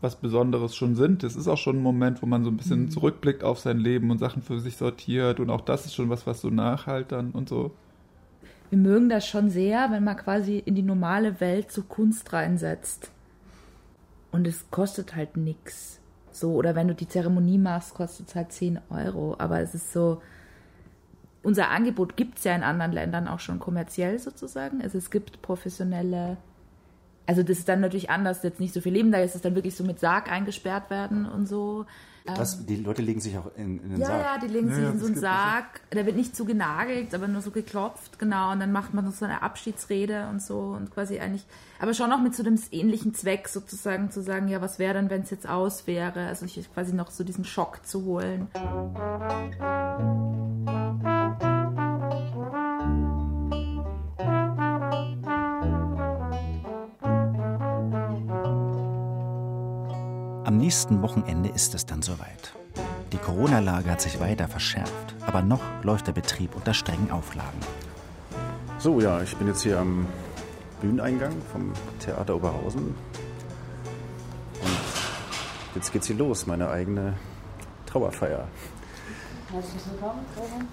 was 0.00 0.16
Besonderes 0.16 0.76
schon 0.76 0.94
sind. 0.96 1.24
Es 1.24 1.34
ist 1.34 1.48
auch 1.48 1.56
schon 1.56 1.78
ein 1.78 1.82
Moment, 1.82 2.22
wo 2.22 2.26
man 2.26 2.44
so 2.44 2.50
ein 2.50 2.56
bisschen 2.56 2.82
Mhm. 2.82 2.90
zurückblickt 2.90 3.42
auf 3.42 3.58
sein 3.58 3.78
Leben 3.78 4.10
und 4.10 4.18
Sachen 4.18 4.42
für 4.42 4.60
sich 4.60 4.76
sortiert. 4.76 5.40
Und 5.40 5.50
auch 5.50 5.62
das 5.62 5.86
ist 5.86 5.94
schon 5.94 6.10
was, 6.10 6.26
was 6.26 6.40
so 6.40 6.50
nachhalt 6.50 7.10
dann 7.10 7.30
und 7.32 7.48
so. 7.48 7.72
Wir 8.70 8.78
mögen 8.78 9.08
das 9.08 9.26
schon 9.26 9.50
sehr, 9.50 9.90
wenn 9.90 10.04
man 10.04 10.16
quasi 10.16 10.58
in 10.58 10.74
die 10.74 10.82
normale 10.82 11.40
Welt 11.40 11.70
so 11.70 11.82
Kunst 11.82 12.32
reinsetzt. 12.32 13.10
Und 14.32 14.46
es 14.46 14.70
kostet 14.70 15.14
halt 15.14 15.36
nix. 15.36 16.00
So, 16.32 16.54
oder 16.54 16.74
wenn 16.74 16.88
du 16.88 16.94
die 16.94 17.06
Zeremonie 17.06 17.58
machst, 17.58 17.94
kostet 17.94 18.28
es 18.28 18.34
halt 18.34 18.50
10 18.50 18.80
Euro. 18.90 19.36
Aber 19.38 19.60
es 19.60 19.74
ist 19.74 19.92
so, 19.92 20.20
unser 21.44 21.70
Angebot 21.70 22.16
gibt 22.16 22.38
es 22.38 22.44
ja 22.44 22.56
in 22.56 22.64
anderen 22.64 22.90
Ländern 22.90 23.28
auch 23.28 23.38
schon 23.38 23.60
kommerziell 23.60 24.18
sozusagen. 24.18 24.82
Also 24.82 24.98
es 24.98 25.10
gibt 25.10 25.42
professionelle, 25.42 26.38
also 27.26 27.42
das 27.42 27.58
ist 27.58 27.68
dann 27.68 27.80
natürlich 27.80 28.10
anders, 28.10 28.42
jetzt 28.42 28.60
nicht 28.60 28.74
so 28.74 28.80
viel 28.80 28.94
Leben, 28.94 29.12
da 29.12 29.18
ist 29.18 29.36
es 29.36 29.42
dann 29.42 29.54
wirklich 29.54 29.76
so 29.76 29.84
mit 29.84 30.00
Sarg 30.00 30.32
eingesperrt 30.32 30.90
werden 30.90 31.26
und 31.26 31.46
so. 31.46 31.86
Was, 32.26 32.64
die 32.64 32.76
Leute 32.76 33.02
legen 33.02 33.20
sich 33.20 33.36
auch 33.36 33.50
in, 33.54 33.80
in 33.82 33.90
den 33.90 34.00
Ja, 34.00 34.06
Sarg. 34.06 34.22
ja, 34.24 34.38
die 34.38 34.46
legen 34.46 34.68
Ja, 34.68 34.74
sich 34.74 34.84
ja, 34.84 34.90
in 34.92 34.98
so 34.98 35.06
einen. 35.06 35.16
Sarg. 35.16 35.80
Der 35.92 36.06
wird 36.06 36.16
nicht 36.16 36.34
so 36.34 36.46
genagelt, 36.46 37.14
aber 37.14 37.28
nur 37.28 37.42
so 37.42 37.50
geklopft, 37.50 38.18
genau. 38.18 38.50
Und 38.52 38.60
dann 38.60 38.72
macht 38.72 38.94
man 38.94 39.10
so 39.12 39.26
eine 39.26 39.42
Abschiedsrede 39.42 40.28
und 40.30 40.40
so 40.40 40.58
und 40.58 40.90
quasi 40.90 41.20
eigentlich, 41.20 41.44
aber 41.78 41.92
schon 41.92 42.08
noch 42.08 42.22
mit 42.22 42.34
so 42.34 42.42
dem 42.42 42.58
ähnlichen 42.70 43.12
Zweck 43.12 43.48
sozusagen 43.48 44.10
zu 44.10 44.22
sagen, 44.22 44.48
ja, 44.48 44.62
was 44.62 44.78
wäre 44.78 44.94
denn, 44.94 45.10
wenn 45.10 45.20
es 45.22 45.30
jetzt 45.30 45.46
aus 45.46 45.86
wäre? 45.86 46.26
Also 46.26 46.46
ich 46.46 46.72
quasi 46.72 46.94
noch 46.94 47.10
so 47.10 47.24
diesen 47.24 47.44
Schock 47.44 47.84
zu 47.86 48.04
holen. 48.06 48.48
Am 48.54 48.94
nächsten 60.64 61.02
Wochenende 61.02 61.50
ist 61.50 61.74
es 61.74 61.84
dann 61.84 62.00
soweit. 62.00 62.54
Die 63.12 63.18
Corona-Lage 63.18 63.90
hat 63.90 64.00
sich 64.00 64.18
weiter 64.18 64.48
verschärft, 64.48 65.14
aber 65.26 65.42
noch 65.42 65.60
läuft 65.82 66.06
der 66.06 66.12
Betrieb 66.12 66.56
unter 66.56 66.72
strengen 66.72 67.10
Auflagen. 67.10 67.60
So, 68.78 68.98
ja, 68.98 69.20
ich 69.20 69.36
bin 69.36 69.46
jetzt 69.46 69.62
hier 69.62 69.78
am 69.78 70.06
Bühneneingang 70.80 71.34
vom 71.52 71.74
Theater 71.98 72.36
Oberhausen. 72.36 72.94
Und 74.62 75.74
jetzt 75.74 75.92
geht's 75.92 76.06
hier 76.06 76.16
los, 76.16 76.46
meine 76.46 76.70
eigene 76.70 77.12
Trauerfeier. 77.84 78.48
Herzlich 79.52 79.82
willkommen, 79.92 80.24
Roman. 80.34 80.68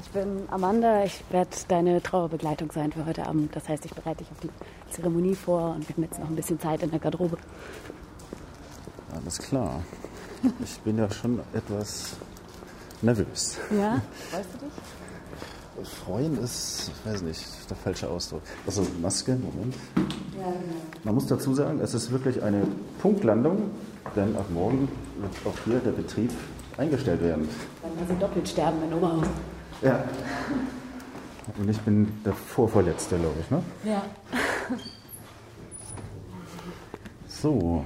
Ich 0.00 0.10
bin 0.10 0.48
Amanda, 0.50 1.04
ich 1.04 1.22
werde 1.30 1.50
deine 1.68 2.02
Trauerbegleitung 2.02 2.72
sein 2.72 2.90
für 2.90 3.06
heute 3.06 3.24
Abend. 3.24 3.54
Das 3.54 3.68
heißt, 3.68 3.84
ich 3.84 3.94
bereite 3.94 4.24
dich 4.24 4.32
auf 4.32 4.40
die 4.40 4.50
Zeremonie 4.90 5.36
vor 5.36 5.76
und 5.76 5.88
wir 5.88 5.94
haben 5.94 6.02
jetzt 6.02 6.18
noch 6.18 6.28
ein 6.28 6.34
bisschen 6.34 6.58
Zeit 6.58 6.82
in 6.82 6.90
der 6.90 6.98
Garderobe. 6.98 7.38
Alles 9.14 9.38
klar. 9.38 9.82
Ich 10.62 10.78
bin 10.80 10.98
ja 10.98 11.10
schon 11.10 11.40
etwas 11.52 12.16
nervös. 13.02 13.58
Ja? 13.76 14.00
Freust 14.30 14.48
du 14.54 14.66
dich? 14.66 14.74
Freuen 16.04 16.42
ist, 16.42 16.90
ich 16.92 17.12
weiß 17.12 17.22
nicht, 17.22 17.46
der 17.70 17.76
falsche 17.76 18.08
Ausdruck. 18.08 18.42
Also 18.66 18.84
Maske, 19.00 19.36
Moment. 19.36 19.74
Ja, 20.36 20.44
genau. 20.44 20.54
Man 21.04 21.14
muss 21.14 21.26
dazu 21.26 21.54
sagen, 21.54 21.78
es 21.80 21.94
ist 21.94 22.10
wirklich 22.10 22.42
eine 22.42 22.66
Punktlandung, 23.00 23.70
denn 24.16 24.34
ab 24.36 24.46
morgen 24.50 24.88
wird 25.18 25.32
auch 25.44 25.58
hier 25.64 25.78
der 25.78 25.92
Betrieb 25.92 26.32
eingestellt 26.76 27.22
werden. 27.22 27.48
Dann 27.82 28.08
sie 28.08 28.14
doppelt 28.18 28.48
sterben 28.48 28.82
in 28.82 28.94
Oberhausen. 28.94 29.28
Ja. 29.82 30.04
Und 31.56 31.68
ich 31.68 31.80
bin 31.80 32.12
der 32.24 32.34
Vorvorletzte, 32.34 33.16
glaube 33.16 33.36
ich, 33.40 33.50
ne? 33.50 33.62
Ja. 33.84 34.02
So. 37.28 37.84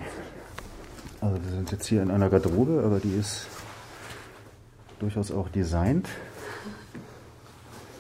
Also 1.23 1.37
wir 1.41 1.51
sind 1.53 1.71
jetzt 1.71 1.87
hier 1.87 2.03
in 2.03 2.11
einer 2.11 2.29
Garderobe, 2.29 2.83
aber 2.85 2.99
die 2.99 3.15
ist 3.15 3.47
durchaus 4.99 5.31
auch 5.31 5.49
designt. 5.49 6.09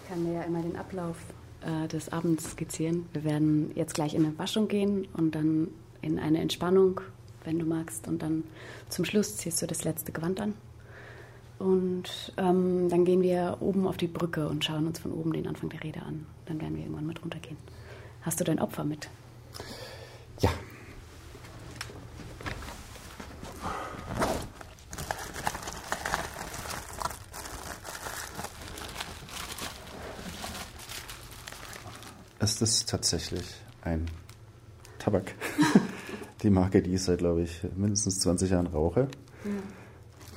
Ich 0.02 0.08
kann 0.08 0.24
dir 0.24 0.32
ja 0.32 0.42
immer 0.42 0.60
den 0.60 0.76
Ablauf 0.76 1.16
äh, 1.60 1.86
des 1.86 2.12
Abends 2.12 2.50
skizzieren. 2.50 3.06
Wir 3.12 3.22
werden 3.22 3.70
jetzt 3.76 3.94
gleich 3.94 4.14
in 4.14 4.26
eine 4.26 4.36
Waschung 4.40 4.66
gehen 4.66 5.06
und 5.12 5.36
dann 5.36 5.68
in 6.00 6.18
eine 6.18 6.40
Entspannung, 6.40 7.00
wenn 7.44 7.60
du 7.60 7.64
magst. 7.64 8.08
Und 8.08 8.22
dann 8.22 8.42
zum 8.88 9.04
Schluss 9.04 9.36
ziehst 9.36 9.62
du 9.62 9.68
das 9.68 9.84
letzte 9.84 10.10
Gewand 10.10 10.40
an. 10.40 10.54
Und 11.60 12.32
ähm, 12.38 12.88
dann 12.88 13.04
gehen 13.04 13.22
wir 13.22 13.58
oben 13.60 13.86
auf 13.86 13.98
die 13.98 14.08
Brücke 14.08 14.48
und 14.48 14.64
schauen 14.64 14.84
uns 14.84 14.98
von 14.98 15.12
oben 15.12 15.32
den 15.32 15.46
Anfang 15.46 15.68
der 15.70 15.84
Rede 15.84 16.02
an. 16.02 16.26
Dann 16.46 16.60
werden 16.60 16.74
wir 16.74 16.82
irgendwann 16.82 17.06
mit 17.06 17.22
runtergehen. 17.22 17.56
Hast 18.22 18.40
du 18.40 18.44
dein 18.44 18.58
Opfer 18.58 18.82
mit? 18.82 19.08
Ist 32.62 32.88
tatsächlich 32.88 33.44
ein 33.82 34.06
Tabak. 34.98 35.34
die 36.42 36.50
Marke, 36.50 36.82
die 36.82 36.94
ich 36.94 37.02
seit, 37.02 37.18
glaube 37.18 37.42
ich, 37.42 37.60
mindestens 37.76 38.20
20 38.20 38.50
Jahren 38.50 38.66
rauche. 38.66 39.08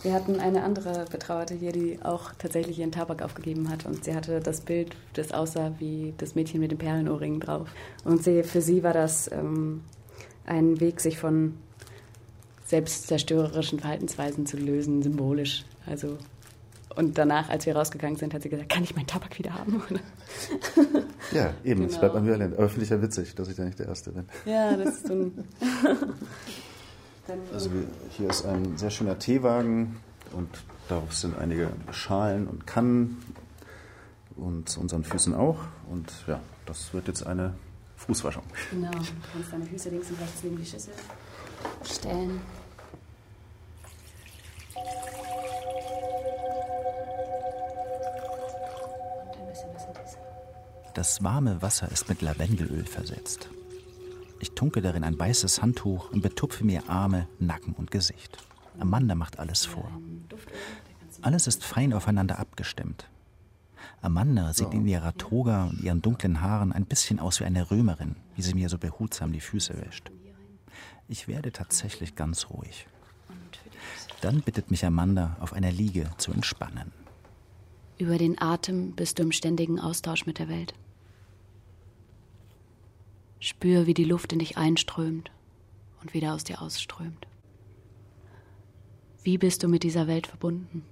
Wir 0.01 0.13
hatten 0.13 0.39
eine 0.39 0.63
andere 0.63 1.05
Betrauerte 1.11 1.55
hier, 1.55 1.71
die 1.71 1.99
auch 2.03 2.31
tatsächlich 2.37 2.79
ihren 2.79 2.91
Tabak 2.91 3.21
aufgegeben 3.21 3.69
hat. 3.69 3.85
Und 3.85 4.03
sie 4.03 4.15
hatte 4.15 4.39
das 4.39 4.61
Bild, 4.61 4.95
das 5.13 5.31
aussah 5.31 5.73
wie 5.79 6.13
das 6.17 6.35
Mädchen 6.35 6.59
mit 6.59 6.71
dem 6.71 6.77
Perlenohrring 6.77 7.39
drauf. 7.39 7.69
Und 8.03 8.23
sie, 8.23 8.43
für 8.43 8.61
sie 8.61 8.83
war 8.83 8.93
das 8.93 9.31
ähm, 9.31 9.81
ein 10.45 10.79
Weg, 10.79 11.01
sich 11.01 11.17
von 11.17 11.55
selbstzerstörerischen 12.65 13.79
Verhaltensweisen 13.79 14.45
zu 14.45 14.57
lösen, 14.57 15.01
symbolisch. 15.01 15.65
Also 15.85 16.17
und 16.95 17.17
danach, 17.17 17.49
als 17.49 17.65
wir 17.65 17.75
rausgegangen 17.75 18.17
sind, 18.17 18.33
hat 18.33 18.41
sie 18.43 18.49
gesagt, 18.49 18.69
kann 18.69 18.83
ich 18.83 18.95
meinen 18.95 19.07
Tabak 19.07 19.37
wieder 19.37 19.53
haben? 19.53 19.81
Ja, 21.31 21.53
eben, 21.63 21.83
es 21.85 21.89
Genau. 21.89 21.99
bleibt 22.01 22.15
ambivalent. 22.17 22.53
Aber 22.55 22.69
finde 22.69 22.83
ich 22.83 22.91
ja 22.91 23.01
witzig, 23.01 23.33
dass 23.33 23.47
ich 23.49 23.55
da 23.55 23.63
nicht 23.65 23.79
der 23.79 23.87
Erste 23.87 24.11
bin. 24.11 24.25
Ja, 24.45 24.77
das 24.77 24.95
ist 24.97 25.07
so 25.07 25.13
ein. 25.13 25.43
Also 27.51 27.71
hier 28.11 28.29
ist 28.29 28.45
ein 28.45 28.77
sehr 28.77 28.91
schöner 28.91 29.17
Teewagen 29.17 29.97
und 30.33 30.47
darauf 30.87 31.11
sind 31.15 31.35
einige 31.39 31.71
Schalen 31.91 32.45
und 32.47 32.67
Kannen 32.67 33.17
und 34.35 34.69
zu 34.69 34.79
unseren 34.79 35.03
Füßen 35.03 35.33
auch. 35.33 35.57
Und 35.89 36.11
ja, 36.27 36.39
das 36.67 36.93
wird 36.93 37.07
jetzt 37.07 37.25
eine 37.25 37.55
Fußwaschung. 37.97 38.43
genau, 38.69 38.91
du 38.91 38.97
kannst 39.33 39.51
deine 39.51 39.65
Füße 39.65 39.89
links 39.89 40.11
und 40.11 40.21
rechts 40.21 40.43
neben 40.43 40.57
die 40.57 40.65
Schüssel 40.67 40.93
stellen. 41.83 42.39
Das 50.95 51.21
warme 51.21 51.61
Wasser 51.61 51.91
ist 51.91 52.07
mit 52.07 52.21
Lavendelöl 52.21 52.85
versetzt. 52.85 53.49
Ich 54.39 54.51
tunke 54.51 54.81
darin 54.81 55.03
ein 55.03 55.19
weißes 55.19 55.61
Handtuch 55.61 56.09
und 56.11 56.21
betupfe 56.21 56.63
mir 56.63 56.89
Arme, 56.89 57.27
Nacken 57.37 57.73
und 57.73 57.91
Gesicht. 57.91 58.37
Amanda 58.79 59.13
macht 59.13 59.37
alles 59.37 59.65
vor. 59.65 59.91
Alles 61.21 61.47
ist 61.47 61.65
fein 61.65 61.91
aufeinander 61.91 62.39
abgestimmt. 62.39 63.09
Amanda 64.01 64.53
sieht 64.53 64.73
in 64.73 64.87
ihrer 64.87 65.13
Toga 65.17 65.65
und 65.65 65.81
ihren 65.81 66.01
dunklen 66.01 66.39
Haaren 66.39 66.71
ein 66.71 66.85
bisschen 66.85 67.19
aus 67.19 67.41
wie 67.41 67.45
eine 67.45 67.69
Römerin, 67.69 68.15
wie 68.37 68.41
sie 68.41 68.53
mir 68.53 68.69
so 68.69 68.77
behutsam 68.77 69.33
die 69.33 69.41
Füße 69.41 69.77
wäscht. 69.85 70.11
Ich 71.09 71.27
werde 71.27 71.51
tatsächlich 71.51 72.15
ganz 72.15 72.49
ruhig. 72.49 72.87
Dann 74.21 74.41
bittet 74.41 74.71
mich 74.71 74.85
Amanda, 74.85 75.35
auf 75.41 75.51
einer 75.51 75.71
Liege 75.71 76.09
zu 76.17 76.31
entspannen. 76.31 76.93
Über 77.97 78.17
den 78.17 78.41
Atem 78.41 78.91
bist 78.91 79.19
du 79.19 79.23
im 79.23 79.31
ständigen 79.31 79.79
Austausch 79.79 80.25
mit 80.25 80.37
der 80.37 80.49
Welt. 80.49 80.73
Spür, 83.39 83.85
wie 83.85 83.93
die 83.93 84.03
Luft 84.03 84.33
in 84.33 84.39
dich 84.39 84.57
einströmt 84.57 85.31
und 86.01 86.13
wieder 86.13 86.33
aus 86.33 86.43
dir 86.43 86.61
ausströmt. 86.61 87.25
Wie 89.23 89.37
bist 89.37 89.63
du 89.63 89.69
mit 89.69 89.83
dieser 89.83 90.07
Welt 90.07 90.27
verbunden? 90.27 90.83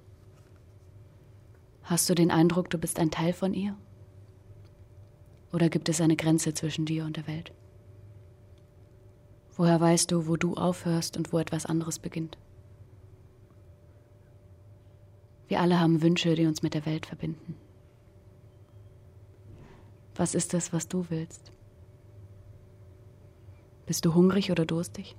Hast 1.83 2.09
du 2.09 2.15
den 2.15 2.31
Eindruck, 2.31 2.69
du 2.69 2.77
bist 2.77 2.97
ein 2.99 3.11
Teil 3.11 3.33
von 3.33 3.53
ihr? 3.53 3.75
Oder 5.51 5.69
gibt 5.69 5.89
es 5.89 5.99
eine 5.99 6.15
Grenze 6.15 6.53
zwischen 6.53 6.85
dir 6.85 7.03
und 7.03 7.17
der 7.17 7.27
Welt? 7.27 7.51
Woher 9.55 9.79
weißt 9.79 10.09
du, 10.09 10.25
wo 10.27 10.37
du 10.37 10.55
aufhörst 10.55 11.17
und 11.17 11.33
wo 11.33 11.37
etwas 11.37 11.65
anderes 11.65 11.99
beginnt? 11.99 12.37
Wir 15.53 15.61
alle 15.61 15.79
haben 15.79 16.01
Wünsche, 16.01 16.33
die 16.33 16.47
uns 16.47 16.63
mit 16.63 16.73
der 16.73 16.87
Welt 16.87 17.05
verbinden. 17.05 17.53
Was 20.15 20.33
ist 20.33 20.55
es, 20.55 20.73
was 20.73 20.87
du 20.87 21.05
willst? 21.09 21.51
Bist 23.85 24.03
du 24.03 24.15
hungrig 24.15 24.49
oder 24.49 24.65
durstig? 24.65 25.15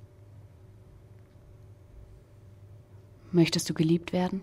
Möchtest 3.31 3.71
du 3.71 3.75
geliebt 3.75 4.13
werden? 4.13 4.41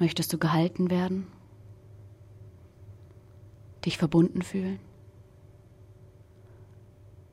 Möchtest 0.00 0.32
du 0.32 0.38
gehalten 0.38 0.90
werden? 0.90 1.28
Dich 3.84 3.96
verbunden 3.96 4.42
fühlen? 4.42 4.80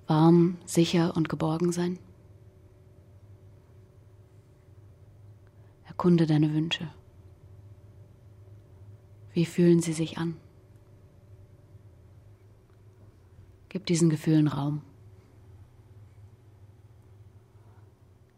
Warm, 0.05 0.59
sicher 0.63 1.17
und 1.17 1.27
geborgen 1.27 1.71
sein? 1.71 1.97
Erkunde 5.97 6.27
deine 6.27 6.53
Wünsche. 6.53 6.87
Wie 9.33 9.47
fühlen 9.47 9.81
sie 9.81 9.93
sich 9.93 10.19
an? 10.19 10.37
Gib 13.69 13.87
diesen 13.87 14.11
Gefühlen 14.11 14.47
Raum. 14.47 14.83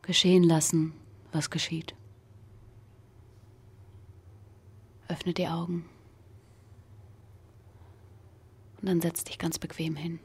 Geschehen 0.04 0.44
lassen, 0.44 0.94
was 1.34 1.50
geschieht. 1.50 1.96
Öffne 5.10 5.34
die 5.34 5.50
Augen. 5.50 5.84
Und 8.80 8.88
dann 8.88 9.02
setz 9.02 9.26
dich 9.26 9.38
ganz 9.38 9.60
bequem 9.60 9.98
hin. 9.98 10.22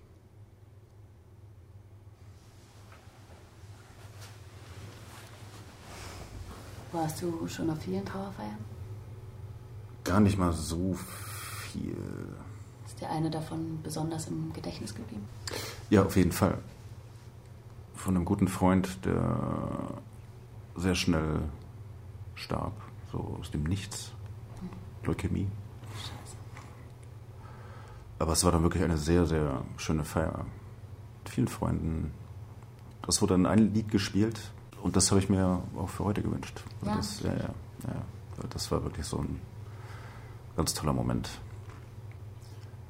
Warst 6.95 7.23
du 7.23 7.49
schon 7.49 7.69
auf 7.71 7.81
vielen 7.81 8.05
Trauerfeiern? 8.05 8.59
Gar 10.05 10.21
nicht 10.21 10.39
mal 10.39 10.53
so 10.53 10.95
viel. 10.95 11.97
Ist 12.87 13.01
dir 13.01 13.11
eine 13.11 13.29
davon 13.29 13.81
besonders 13.83 14.29
im 14.29 14.53
Gedächtnis 14.53 14.95
geblieben? 14.95 15.27
Ja, 15.91 16.05
auf 16.05 16.15
jeden 16.15 16.31
Fall. 16.31 16.59
Von 17.97 18.15
einem 18.15 18.25
guten 18.25 18.47
Freund, 18.47 19.05
der 19.05 20.01
sehr 20.77 20.95
schnell 20.95 21.41
starb, 22.37 22.75
so 23.11 23.39
aus 23.41 23.51
dem 23.51 23.65
Nichts. 23.65 24.13
Leukämie. 25.03 25.49
Aber 28.21 28.35
es 28.35 28.45
war 28.45 28.53
dann 28.53 28.63
wirklich 28.63 28.85
eine 28.85 28.99
sehr, 28.99 29.27
sehr 29.27 29.65
schöne 29.79 30.05
Feier. 30.05 30.47
Mit 31.25 31.29
vielen 31.29 31.49
Freunden. 31.49 32.13
Das 33.03 33.21
wurde 33.21 33.35
dann 33.35 33.47
ein 33.47 33.75
Lied 33.75 33.91
gespielt 33.91 34.53
und 34.85 34.97
das 34.97 35.11
habe 35.11 35.19
ich 35.19 35.31
mir 35.31 35.63
auch 35.79 35.89
für 35.89 36.05
heute 36.05 36.21
gewünscht. 36.21 36.63
Ja? 36.85 36.97
Das, 36.97 37.21
ja, 37.21 37.33
ja, 37.33 37.49
ja. 37.85 38.03
Das 38.51 38.71
war 38.71 38.85
wirklich 38.85 39.07
so 39.07 39.17
ein 39.17 39.41
ganz 40.57 40.75
toller 40.75 40.93
Moment. 40.93 41.31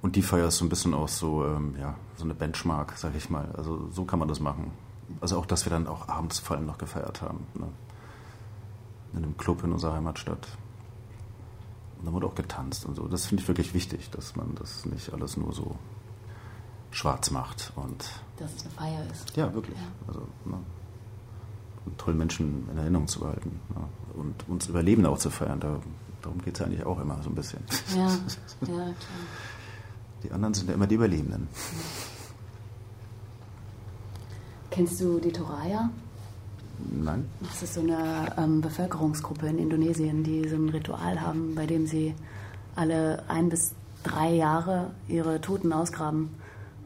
Und 0.03 0.17
die 0.17 0.23
Feier 0.23 0.49
ist 0.49 0.57
so 0.57 0.65
ein 0.65 0.69
bisschen 0.69 0.93
auch 0.93 1.07
so, 1.07 1.47
ähm, 1.47 1.77
ja, 1.79 1.95
so 2.17 2.25
eine 2.25 2.35
Benchmark, 2.35 2.95
sag 2.97 3.15
ich 3.15 3.31
mal. 3.31 3.49
Also 3.57 3.89
so 3.93 4.05
kann 4.05 4.19
man 4.19 4.27
das 4.27 4.41
machen. 4.41 4.73
Also 5.21 5.39
auch, 5.39 5.47
dass 5.47 5.67
wir 5.67 5.71
dann 5.71 5.87
auch 5.87 6.09
abends 6.09 6.41
vor 6.41 6.57
allem 6.57 6.67
noch 6.67 6.79
gefeiert 6.79 7.23
haben. 7.23 7.47
Ne? 7.55 7.69
In 9.13 9.23
einem 9.23 9.37
Club 9.37 9.63
in 9.63 9.71
unserer 9.71 9.95
Heimatstadt. 9.95 10.49
Und 12.01 12.07
dann 12.07 12.13
wurde 12.13 12.27
auch 12.27 12.35
getanzt 12.35 12.87
und 12.87 12.97
so. 12.97 13.07
Das 13.07 13.27
finde 13.27 13.43
ich 13.43 13.49
wirklich 13.49 13.73
wichtig, 13.73 14.11
dass 14.11 14.35
man 14.35 14.57
das 14.57 14.85
nicht 14.85 15.13
alles 15.13 15.37
nur 15.37 15.53
so 15.53 15.77
schwarz 16.91 17.31
macht 17.31 17.73
und. 17.77 18.11
Dass 18.37 18.53
es 18.53 18.63
eine 18.63 18.71
Feier 18.73 19.07
ist. 19.13 19.37
Ja, 19.37 19.55
wirklich. 19.55 19.79
Ja. 19.79 20.09
Also, 20.09 20.27
ne, 20.45 20.59
tollen 21.99 22.19
Menschen 22.19 22.69
in 22.71 22.79
Erinnerung 22.79 23.09
zu 23.09 23.21
behalten 23.21 23.61
ne, 23.71 23.85
und 24.15 24.49
uns 24.49 24.69
Überleben 24.69 25.05
auch 25.07 25.19
zu 25.19 25.31
feiern. 25.31 25.61
Da, 25.61 25.79
darum 26.23 26.43
geht 26.43 26.55
es 26.55 26.61
ja 26.61 26.67
eigentlich 26.67 26.85
auch 26.85 27.01
immer 27.01 27.21
so 27.23 27.31
ein 27.31 27.35
bisschen. 27.35 27.61
Ja, 27.95 28.07
ja, 28.07 28.65
klar. 28.65 28.95
Die 30.23 30.31
anderen 30.33 30.55
sind 30.55 30.69
ja 30.69 30.75
immer 30.75 30.87
die 30.87 30.95
Überlebenden. 30.95 31.49
Kennst 34.71 35.01
du 35.01 35.21
die 35.21 35.31
Toraya? 35.31 35.91
Nein. 36.91 37.29
Das 37.41 37.63
ist 37.63 37.75
so 37.75 37.81
eine 37.81 38.35
ähm, 38.37 38.61
Bevölkerungsgruppe 38.61 39.47
in 39.47 39.59
Indonesien, 39.59 40.25
die 40.25 40.49
so 40.49 40.57
ein 40.57 40.69
Ritual 40.71 41.21
haben, 41.21 41.55
bei 41.55 41.67
dem 41.67 41.87
sie 41.87 42.15
alle 42.75 43.23
ein 43.29 43.49
bis 43.49 43.75
drei 44.03 44.33
Jahre 44.33 44.91
ihre 45.07 45.41
Toten 45.41 45.73
ausgraben. 45.73 46.31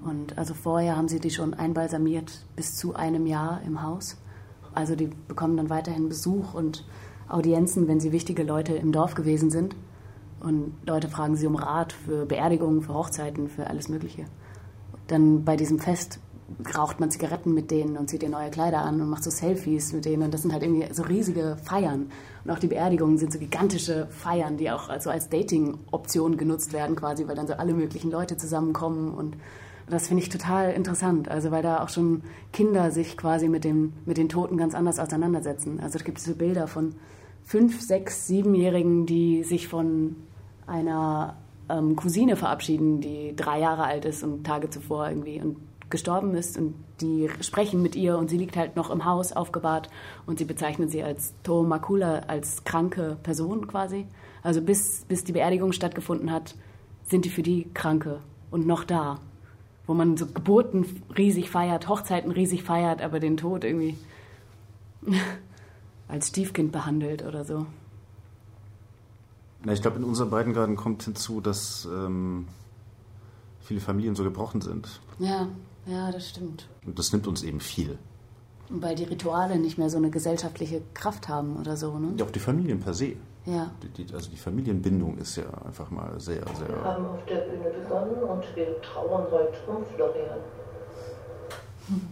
Und 0.04 0.36
also 0.38 0.54
vorher 0.54 0.96
haben 0.96 1.08
sie 1.08 1.18
die 1.18 1.30
schon 1.30 1.54
einbalsamiert 1.54 2.44
bis 2.56 2.76
zu 2.76 2.94
einem 2.94 3.26
Jahr 3.26 3.62
im 3.66 3.82
Haus. 3.82 4.16
Also 4.78 4.94
die 4.94 5.10
bekommen 5.26 5.56
dann 5.56 5.70
weiterhin 5.70 6.08
Besuch 6.08 6.54
und 6.54 6.84
Audienzen, 7.28 7.88
wenn 7.88 7.98
sie 7.98 8.12
wichtige 8.12 8.44
Leute 8.44 8.74
im 8.74 8.92
Dorf 8.92 9.16
gewesen 9.16 9.50
sind. 9.50 9.74
Und 10.38 10.72
Leute 10.86 11.08
fragen 11.08 11.34
sie 11.34 11.48
um 11.48 11.56
Rat 11.56 11.92
für 11.92 12.26
Beerdigungen, 12.26 12.82
für 12.82 12.94
Hochzeiten, 12.94 13.48
für 13.48 13.66
alles 13.66 13.88
Mögliche. 13.88 14.26
Dann 15.08 15.44
bei 15.44 15.56
diesem 15.56 15.80
Fest 15.80 16.20
raucht 16.76 17.00
man 17.00 17.10
Zigaretten 17.10 17.54
mit 17.54 17.72
denen 17.72 17.96
und 17.96 18.08
zieht 18.08 18.22
ihr 18.22 18.28
neue 18.28 18.50
Kleider 18.50 18.82
an 18.82 19.00
und 19.00 19.10
macht 19.10 19.24
so 19.24 19.30
Selfies 19.30 19.92
mit 19.92 20.04
denen. 20.04 20.22
Und 20.22 20.32
das 20.32 20.42
sind 20.42 20.52
halt 20.52 20.62
irgendwie 20.62 20.94
so 20.94 21.02
riesige 21.02 21.56
Feiern. 21.60 22.12
Und 22.44 22.50
auch 22.52 22.60
die 22.60 22.68
Beerdigungen 22.68 23.18
sind 23.18 23.32
so 23.32 23.40
gigantische 23.40 24.06
Feiern, 24.10 24.58
die 24.58 24.70
auch 24.70 24.88
also 24.88 25.10
als 25.10 25.28
Dating-Option 25.28 26.36
genutzt 26.36 26.72
werden 26.72 26.94
quasi, 26.94 27.26
weil 27.26 27.34
dann 27.34 27.48
so 27.48 27.54
alle 27.54 27.74
möglichen 27.74 28.12
Leute 28.12 28.36
zusammenkommen. 28.36 29.12
Und 29.12 29.36
das 29.90 30.08
finde 30.08 30.22
ich 30.22 30.28
total 30.28 30.72
interessant. 30.72 31.28
Also 31.28 31.50
weil 31.50 31.62
da 31.62 31.82
auch 31.82 31.88
schon 31.88 32.22
Kinder 32.52 32.90
sich 32.90 33.16
quasi 33.16 33.48
mit, 33.48 33.64
dem, 33.64 33.92
mit 34.06 34.16
den 34.16 34.28
Toten 34.28 34.56
ganz 34.56 34.74
anders 34.74 34.98
auseinandersetzen. 34.98 35.80
Also 35.80 35.98
es 35.98 36.04
gibt 36.04 36.18
so 36.18 36.34
Bilder 36.34 36.66
von 36.66 36.94
fünf, 37.44 37.80
sechs, 37.80 38.26
siebenjährigen, 38.26 39.06
die 39.06 39.42
sich 39.42 39.68
von 39.68 40.16
einer 40.66 41.36
ähm, 41.68 41.96
Cousine 41.96 42.36
verabschieden, 42.36 43.00
die 43.00 43.34
drei 43.34 43.60
Jahre 43.60 43.84
alt 43.84 44.04
ist 44.04 44.22
und 44.22 44.44
Tage 44.44 44.70
zuvor 44.70 45.08
irgendwie 45.08 45.40
und 45.40 45.56
gestorben 45.90 46.34
ist 46.34 46.58
und 46.58 46.74
die 47.00 47.30
sprechen 47.40 47.80
mit 47.80 47.96
ihr 47.96 48.18
und 48.18 48.28
sie 48.28 48.36
liegt 48.36 48.56
halt 48.56 48.76
noch 48.76 48.90
im 48.90 49.04
Haus 49.04 49.32
aufgebahrt 49.32 49.88
und 50.26 50.38
sie 50.38 50.44
bezeichnen 50.44 50.88
sie 50.88 51.02
als 51.02 51.34
To 51.42 51.62
Makula, 51.62 52.24
als 52.26 52.64
kranke 52.64 53.16
Person 53.22 53.66
quasi. 53.66 54.06
Also 54.42 54.60
bis, 54.60 55.04
bis 55.08 55.24
die 55.24 55.32
Beerdigung 55.32 55.72
stattgefunden 55.72 56.30
hat, 56.30 56.54
sind 57.04 57.24
die 57.24 57.30
für 57.30 57.42
die 57.42 57.68
Kranke 57.72 58.20
und 58.50 58.66
noch 58.66 58.84
da. 58.84 59.20
Wo 59.88 59.94
man 59.94 60.16
so 60.16 60.26
Geburten 60.26 60.86
riesig 61.16 61.50
feiert, 61.50 61.88
Hochzeiten 61.88 62.30
riesig 62.30 62.62
feiert, 62.62 63.02
aber 63.02 63.18
den 63.18 63.36
Tod 63.36 63.64
irgendwie 63.64 63.96
als 66.08 66.28
Stiefkind 66.28 66.70
behandelt 66.70 67.24
oder 67.24 67.44
so. 67.44 67.66
Na, 69.64 69.72
ich 69.72 69.82
glaube, 69.82 69.96
in 69.96 70.04
unseren 70.04 70.30
beiden 70.30 70.52
Graden 70.52 70.76
kommt 70.76 71.02
hinzu, 71.02 71.40
dass 71.40 71.88
ähm, 71.90 72.46
viele 73.60 73.80
Familien 73.80 74.14
so 74.14 74.22
gebrochen 74.24 74.60
sind. 74.60 75.00
Ja, 75.18 75.48
ja, 75.86 76.12
das 76.12 76.28
stimmt. 76.28 76.68
Und 76.86 76.98
das 76.98 77.12
nimmt 77.12 77.26
uns 77.26 77.42
eben 77.42 77.60
viel. 77.60 77.98
Weil 78.68 78.94
die 78.94 79.04
Rituale 79.04 79.58
nicht 79.58 79.78
mehr 79.78 79.88
so 79.88 79.96
eine 79.96 80.10
gesellschaftliche 80.10 80.82
Kraft 80.92 81.28
haben 81.28 81.56
oder 81.56 81.76
so, 81.76 81.98
ne? 81.98 82.12
Ja, 82.18 82.26
auch 82.26 82.30
die 82.30 82.38
Familien 82.38 82.80
per 82.80 82.92
se. 82.92 83.16
Ja. 83.48 83.70
Die, 83.82 83.88
die, 84.04 84.14
also 84.14 84.28
die 84.28 84.36
Familienbindung 84.36 85.16
ist 85.16 85.36
ja 85.36 85.44
einfach 85.64 85.90
mal 85.90 86.20
sehr, 86.20 86.44
sehr. 86.58 86.68
Wir 86.68 86.84
haben 86.84 87.06
auf 87.06 87.24
der 87.24 87.36
Bühne 87.36 87.70
begonnen 87.70 88.22
und 88.22 88.44
wir 88.54 88.82
trauern 88.82 89.26
heute 89.30 89.56
um 89.66 89.86
Florian. 89.94 90.38
Hm. 91.86 92.08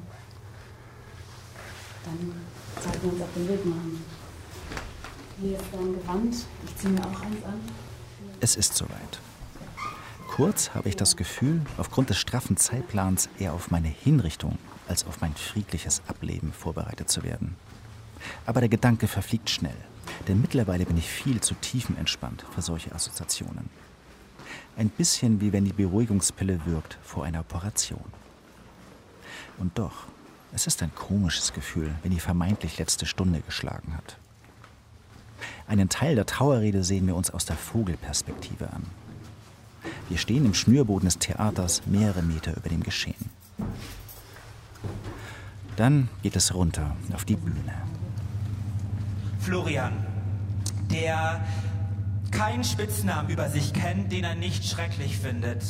Dann 2.04 2.42
sollten 2.82 3.02
wir 3.02 3.12
uns 3.12 3.22
auf 3.22 3.28
den 3.36 3.48
Weg 3.50 3.66
machen. 3.66 4.04
Hier 5.38 5.58
ist 5.58 5.64
dein 5.72 5.92
Gewand. 5.92 6.36
Ich 6.64 6.76
ziehe 6.76 6.92
mir 6.94 7.02
auch 7.02 7.20
eins 7.20 7.44
an. 7.44 7.60
Es 8.40 8.56
ist 8.56 8.74
soweit. 8.74 9.20
Kurz 10.28 10.74
habe 10.74 10.88
ich 10.88 10.96
das 10.96 11.16
Gefühl, 11.16 11.60
aufgrund 11.76 12.08
des 12.08 12.16
straffen 12.16 12.56
Zeitplans 12.56 13.28
eher 13.38 13.52
auf 13.52 13.70
meine 13.70 13.88
Hinrichtung 13.88 14.56
als 14.88 15.06
auf 15.06 15.20
mein 15.20 15.34
friedliches 15.34 16.00
Ableben 16.08 16.54
vorbereitet 16.54 17.10
zu 17.10 17.24
werden. 17.24 17.56
Aber 18.46 18.60
der 18.60 18.70
Gedanke 18.70 19.06
verfliegt 19.06 19.50
schnell, 19.50 19.76
denn 20.28 20.40
mittlerweile 20.40 20.86
bin 20.86 20.96
ich 20.96 21.08
viel 21.08 21.40
zu 21.40 21.54
tiefenentspannt 21.54 22.44
für 22.54 22.62
solche 22.62 22.92
Assoziationen. 22.94 23.68
Ein 24.76 24.90
bisschen 24.90 25.40
wie 25.40 25.52
wenn 25.52 25.64
die 25.64 25.72
Beruhigungspille 25.72 26.66
wirkt 26.66 26.98
vor 27.02 27.24
einer 27.24 27.40
Operation. 27.40 28.04
Und 29.58 29.78
doch, 29.78 30.06
es 30.52 30.66
ist 30.66 30.82
ein 30.82 30.94
komisches 30.94 31.52
Gefühl, 31.52 31.94
wenn 32.02 32.12
die 32.12 32.20
vermeintlich 32.20 32.78
letzte 32.78 33.06
Stunde 33.06 33.40
geschlagen 33.40 33.94
hat. 33.96 34.18
Einen 35.66 35.88
Teil 35.88 36.14
der 36.14 36.26
Trauerrede 36.26 36.84
sehen 36.84 37.06
wir 37.06 37.16
uns 37.16 37.30
aus 37.30 37.44
der 37.44 37.56
Vogelperspektive 37.56 38.70
an. 38.70 38.84
Wir 40.08 40.18
stehen 40.18 40.46
im 40.46 40.54
Schnürboden 40.54 41.06
des 41.06 41.18
Theaters 41.18 41.82
mehrere 41.86 42.22
Meter 42.22 42.56
über 42.56 42.68
dem 42.68 42.82
Geschehen. 42.82 43.30
Dann 45.76 46.08
geht 46.22 46.36
es 46.36 46.54
runter 46.54 46.96
auf 47.12 47.24
die 47.24 47.36
Bühne. 47.36 47.74
Florian, 49.46 49.92
der 50.90 51.40
keinen 52.32 52.64
Spitznamen 52.64 53.30
über 53.30 53.48
sich 53.48 53.72
kennt, 53.72 54.10
den 54.10 54.24
er 54.24 54.34
nicht 54.34 54.64
schrecklich 54.64 55.18
findet. 55.18 55.62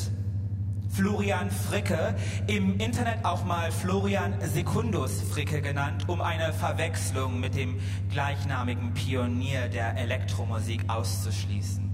Florian 0.89 1.51
Fricke, 1.51 2.15
im 2.47 2.81
Internet 2.81 3.23
auch 3.27 3.45
mal 3.45 3.71
Florian 3.71 4.33
Secundus 4.41 5.21
Fricke 5.21 5.61
genannt, 5.61 6.09
um 6.09 6.23
eine 6.23 6.55
Verwechslung 6.55 7.39
mit 7.39 7.55
dem 7.55 7.79
gleichnamigen 8.11 8.95
Pionier 8.95 9.69
der 9.69 9.95
Elektromusik 9.99 10.89
auszuschließen. 10.89 11.85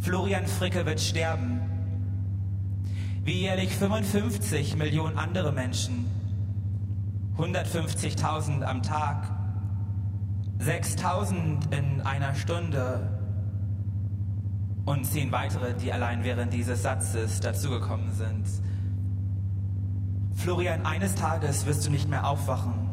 Florian 0.00 0.48
Fricke 0.48 0.84
wird 0.84 1.00
sterben. 1.00 1.60
Wie 3.22 3.42
jährlich 3.42 3.70
55 3.76 4.74
Millionen 4.74 5.16
andere 5.16 5.52
Menschen. 5.52 6.06
150.000 7.38 8.62
am 8.62 8.82
Tag. 8.82 9.41
6.000 10.62 11.74
in 11.76 12.00
einer 12.02 12.34
Stunde. 12.34 13.18
Und 14.84 15.04
zehn 15.04 15.30
weitere, 15.30 15.74
die 15.74 15.92
allein 15.92 16.24
während 16.24 16.52
dieses 16.52 16.82
Satzes 16.82 17.40
dazugekommen 17.40 18.12
sind. 18.12 18.46
Florian, 20.34 20.84
eines 20.86 21.14
Tages 21.14 21.66
wirst 21.66 21.86
du 21.86 21.90
nicht 21.90 22.08
mehr 22.08 22.26
aufwachen. 22.26 22.90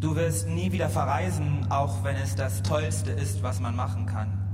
Du 0.00 0.14
wirst 0.16 0.48
nie 0.48 0.72
wieder 0.72 0.90
verreisen, 0.90 1.66
auch 1.70 2.04
wenn 2.04 2.16
es 2.16 2.34
das 2.34 2.62
Tollste 2.62 3.12
ist, 3.12 3.42
was 3.42 3.60
man 3.60 3.74
machen 3.74 4.04
kann 4.04 4.44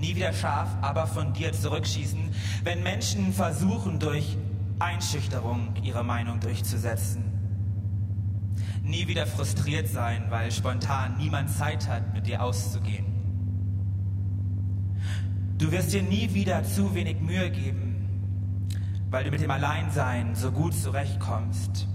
nie 0.00 0.14
wieder 0.14 0.32
scharf, 0.32 0.68
aber 0.80 1.06
fundiert 1.06 1.54
zurückschießen, 1.54 2.30
wenn 2.64 2.82
Menschen 2.82 3.32
versuchen, 3.32 3.98
durch 3.98 4.36
Einschüchterung 4.78 5.74
ihre 5.82 6.04
Meinung 6.04 6.40
durchzusetzen. 6.40 7.24
Nie 8.88 9.06
wieder 9.06 9.26
frustriert 9.26 9.86
sein, 9.86 10.24
weil 10.30 10.50
spontan 10.50 11.16
niemand 11.18 11.50
Zeit 11.50 11.88
hat, 11.88 12.12
mit 12.12 12.26
dir 12.26 12.42
auszugehen. 12.42 13.06
Du 15.58 15.70
wirst 15.70 15.92
dir 15.92 16.02
nie 16.02 16.34
wieder 16.34 16.64
zu 16.64 16.94
wenig 16.94 17.20
Mühe 17.20 17.50
geben, 17.50 18.08
weil 19.10 19.22
du 19.22 19.30
mit 19.30 19.40
dem 19.40 19.50
Alleinsein 19.50 20.34
so 20.34 20.50
gut 20.50 20.74
zurechtkommst. 20.74 21.86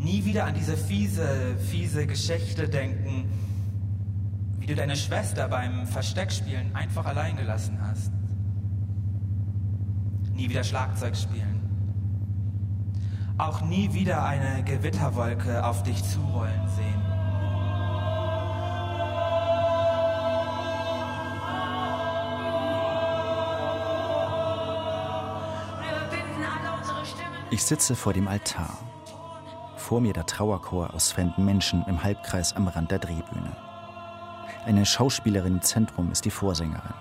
Nie 0.00 0.24
wieder 0.24 0.44
an 0.46 0.54
diese 0.54 0.76
fiese, 0.76 1.56
fiese 1.70 2.06
Geschichte 2.06 2.68
denken, 2.68 3.28
du 4.68 4.74
deine 4.74 4.96
Schwester 4.96 5.48
beim 5.48 5.86
Versteckspielen 5.86 6.76
einfach 6.76 7.06
allein 7.06 7.36
gelassen 7.36 7.78
hast. 7.80 8.12
Nie 10.34 10.48
wieder 10.50 10.62
Schlagzeug 10.62 11.16
spielen. 11.16 11.57
Auch 13.38 13.60
nie 13.60 13.92
wieder 13.92 14.24
eine 14.24 14.64
Gewitterwolke 14.64 15.64
auf 15.64 15.84
dich 15.84 16.02
zurollen 16.02 16.68
sehen. 16.76 17.08
Ich 27.50 27.62
sitze 27.62 27.94
vor 27.94 28.12
dem 28.12 28.26
Altar. 28.26 28.76
Vor 29.76 30.00
mir 30.00 30.12
der 30.12 30.26
Trauerchor 30.26 30.92
aus 30.92 31.12
fremden 31.12 31.44
Menschen 31.44 31.84
im 31.86 32.02
Halbkreis 32.02 32.54
am 32.54 32.66
Rand 32.66 32.90
der 32.90 32.98
Drehbühne. 32.98 33.56
Eine 34.66 34.84
Schauspielerin 34.84 35.54
im 35.54 35.62
Zentrum 35.62 36.10
ist 36.10 36.24
die 36.24 36.30
Vorsängerin. 36.30 36.94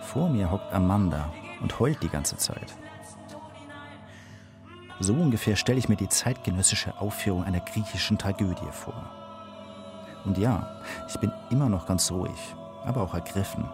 Vor 0.00 0.30
mir 0.30 0.50
hockt 0.50 0.72
Amanda 0.72 1.30
und 1.60 1.78
heult 1.78 2.02
die 2.02 2.08
ganze 2.08 2.36
Zeit. 2.36 2.74
So 5.02 5.14
ungefähr 5.14 5.56
stelle 5.56 5.78
ich 5.78 5.88
mir 5.88 5.96
die 5.96 6.10
zeitgenössische 6.10 7.00
Aufführung 7.00 7.42
einer 7.42 7.60
griechischen 7.60 8.18
Tragödie 8.18 8.70
vor. 8.70 9.10
Und 10.26 10.36
ja, 10.36 10.68
ich 11.08 11.18
bin 11.18 11.32
immer 11.48 11.70
noch 11.70 11.86
ganz 11.86 12.12
ruhig, 12.12 12.54
aber 12.84 13.00
auch 13.00 13.14
ergriffen. 13.14 13.64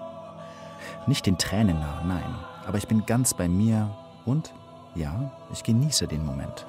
Nicht 1.08 1.26
den 1.26 1.36
Tränen 1.36 1.80
nah, 1.80 2.02
nein, 2.06 2.34
aber 2.64 2.78
ich 2.78 2.86
bin 2.86 3.04
ganz 3.06 3.34
bei 3.34 3.48
mir 3.48 3.90
und 4.24 4.54
ja, 4.94 5.32
ich 5.52 5.64
genieße 5.64 6.06
den 6.06 6.24
Moment. 6.24 6.64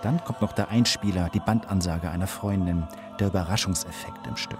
Dann 0.00 0.24
kommt 0.24 0.40
noch 0.40 0.52
der 0.52 0.70
Einspieler, 0.70 1.28
die 1.28 1.40
Bandansage 1.40 2.10
einer 2.10 2.26
Freundin, 2.26 2.88
der 3.18 3.26
Überraschungseffekt 3.26 4.26
im 4.26 4.36
Stück. 4.36 4.58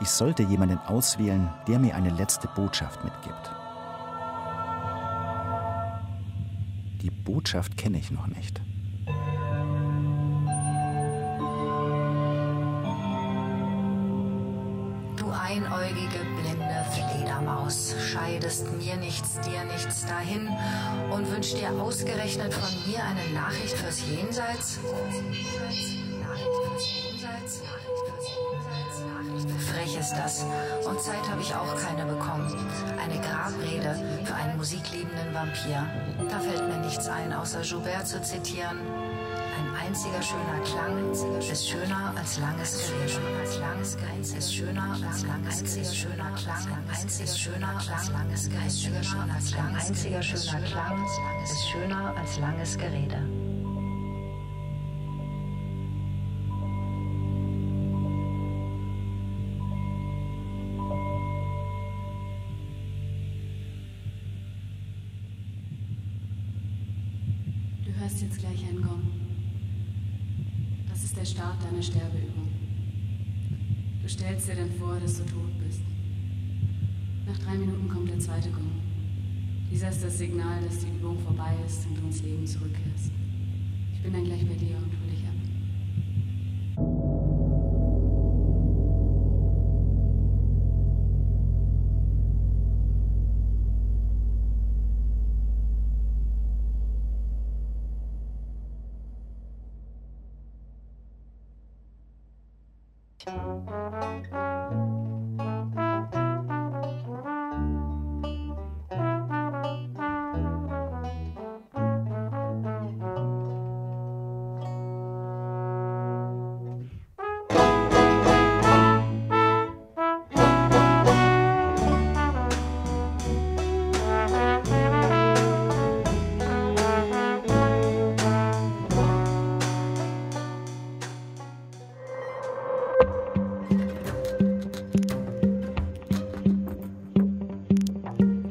Ich 0.00 0.08
sollte 0.08 0.42
jemanden 0.42 0.78
auswählen, 0.86 1.50
der 1.68 1.78
mir 1.78 1.94
eine 1.94 2.10
letzte 2.10 2.48
Botschaft 2.48 3.04
mitgibt. 3.04 3.52
Botschaft 7.24 7.76
kenne 7.76 7.98
ich 7.98 8.10
noch 8.10 8.26
nicht. 8.26 8.60
Du 15.16 15.30
einäugige, 15.30 16.20
blinde 16.40 16.84
Fledermaus, 16.92 17.94
scheidest 18.12 18.70
mir 18.76 18.96
nichts, 18.96 19.40
dir 19.40 19.64
nichts 19.64 20.06
dahin 20.06 20.48
und 21.10 21.30
wünschst 21.30 21.58
dir 21.58 21.72
ausgerechnet 21.72 22.52
von 22.52 22.90
mir 22.90 23.02
eine 23.02 23.32
Nachricht 23.32 23.76
fürs 23.76 24.02
Jenseits? 24.06 24.78
Frech 29.70 29.98
ist 29.98 30.14
das. 30.14 30.44
Und 30.86 31.00
Zeit 31.00 31.28
habe 31.30 31.40
ich 31.40 31.54
auch 31.54 31.74
keine 31.76 32.04
bekommen. 32.06 32.52
Eine 33.02 33.20
Grabrede 33.20 34.24
für 34.24 34.34
einen 34.34 34.56
musikliebenden 34.56 35.34
Vampir. 35.34 35.86
Da 36.30 36.38
fällt 36.40 36.68
mir 36.68 36.78
nichts 36.78 37.08
ein, 37.08 37.32
außer 37.32 37.62
Joubert 37.62 38.06
zu 38.06 38.20
zitieren. 38.22 38.78
Ein 39.56 39.86
einziger 39.86 40.22
schöner 40.22 40.60
Klang 40.64 41.10
ist 41.38 41.68
schöner 41.68 42.12
als 42.16 42.38
langes 42.38 42.88
Gerede. 42.88 43.04
Ist 43.04 43.12
schöner 43.14 43.40
als 43.40 43.58
langes 43.58 43.96
Gerede. 43.96 45.94
schöner 45.94 46.34
Klang 46.36 46.68
ist 47.04 47.40
schöner 47.40 47.78
als 47.84 48.10
langes 49.52 49.88
einziger 49.88 50.22
schöner 50.22 50.60
Klang 50.62 51.04
ist 51.42 51.68
schöner 51.70 52.14
als 52.16 52.38
langes 52.38 52.78
Gerede. 52.78 53.33
Nach 77.26 77.38
drei 77.38 77.56
Minuten 77.56 77.88
kommt 77.88 78.10
der 78.10 78.18
zweite 78.18 78.50
Gong. 78.50 78.70
Dieser 79.70 79.88
ist 79.88 80.04
das 80.04 80.18
Signal, 80.18 80.62
dass 80.62 80.80
die 80.80 80.88
Übung 80.88 81.18
vorbei 81.18 81.56
ist 81.66 81.86
und 81.86 81.96
du 81.96 82.02
ins 82.02 82.22
Leben 82.22 82.46
zurückkehrst. 82.46 83.10
Ich 83.94 84.02
bin 84.02 84.12
dann 84.12 84.24
gleich 84.24 84.46
bei 84.46 84.54
dir 84.54 84.76
und 84.76 85.03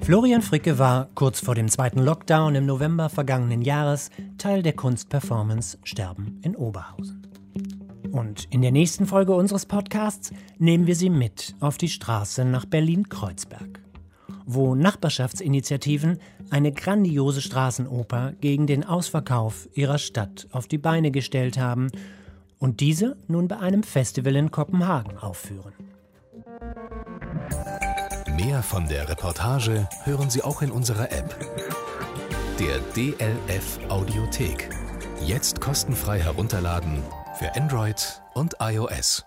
Florian 0.03 0.41
Fricke 0.41 0.79
war 0.79 1.07
kurz 1.15 1.39
vor 1.39 1.55
dem 1.55 1.69
zweiten 1.69 1.99
Lockdown 1.99 2.55
im 2.55 2.65
November 2.65 3.07
vergangenen 3.07 3.61
Jahres 3.61 4.09
Teil 4.37 4.61
der 4.61 4.73
Kunstperformance 4.73 5.77
Sterben 5.85 6.41
in 6.43 6.57
Oberhausen. 6.57 7.25
Und 8.11 8.49
in 8.49 8.61
der 8.61 8.73
nächsten 8.73 9.05
Folge 9.05 9.33
unseres 9.33 9.65
Podcasts 9.65 10.33
nehmen 10.57 10.87
wir 10.87 10.97
Sie 10.97 11.09
mit 11.09 11.55
auf 11.61 11.77
die 11.77 11.87
Straße 11.87 12.43
nach 12.43 12.65
Berlin-Kreuzberg, 12.65 13.79
wo 14.45 14.75
Nachbarschaftsinitiativen 14.75 16.19
eine 16.49 16.73
grandiose 16.73 17.41
Straßenoper 17.41 18.33
gegen 18.41 18.67
den 18.67 18.83
Ausverkauf 18.83 19.69
ihrer 19.73 19.99
Stadt 19.99 20.49
auf 20.51 20.67
die 20.67 20.79
Beine 20.79 21.11
gestellt 21.11 21.57
haben 21.57 21.87
und 22.59 22.81
diese 22.81 23.15
nun 23.29 23.47
bei 23.47 23.57
einem 23.57 23.83
Festival 23.83 24.35
in 24.35 24.51
Kopenhagen 24.51 25.17
aufführen. 25.17 25.92
Mehr 28.35 28.63
von 28.63 28.87
der 28.87 29.07
Reportage 29.09 29.87
hören 30.05 30.31
Sie 30.31 30.41
auch 30.41 30.63
in 30.63 30.71
unserer 30.71 31.11
App. 31.11 31.35
Der 32.59 32.79
DLF 32.95 33.79
Audiothek. 33.89 34.69
Jetzt 35.21 35.61
kostenfrei 35.61 36.19
herunterladen 36.19 37.03
für 37.37 37.55
Android 37.55 38.23
und 38.33 38.55
iOS. 38.59 39.23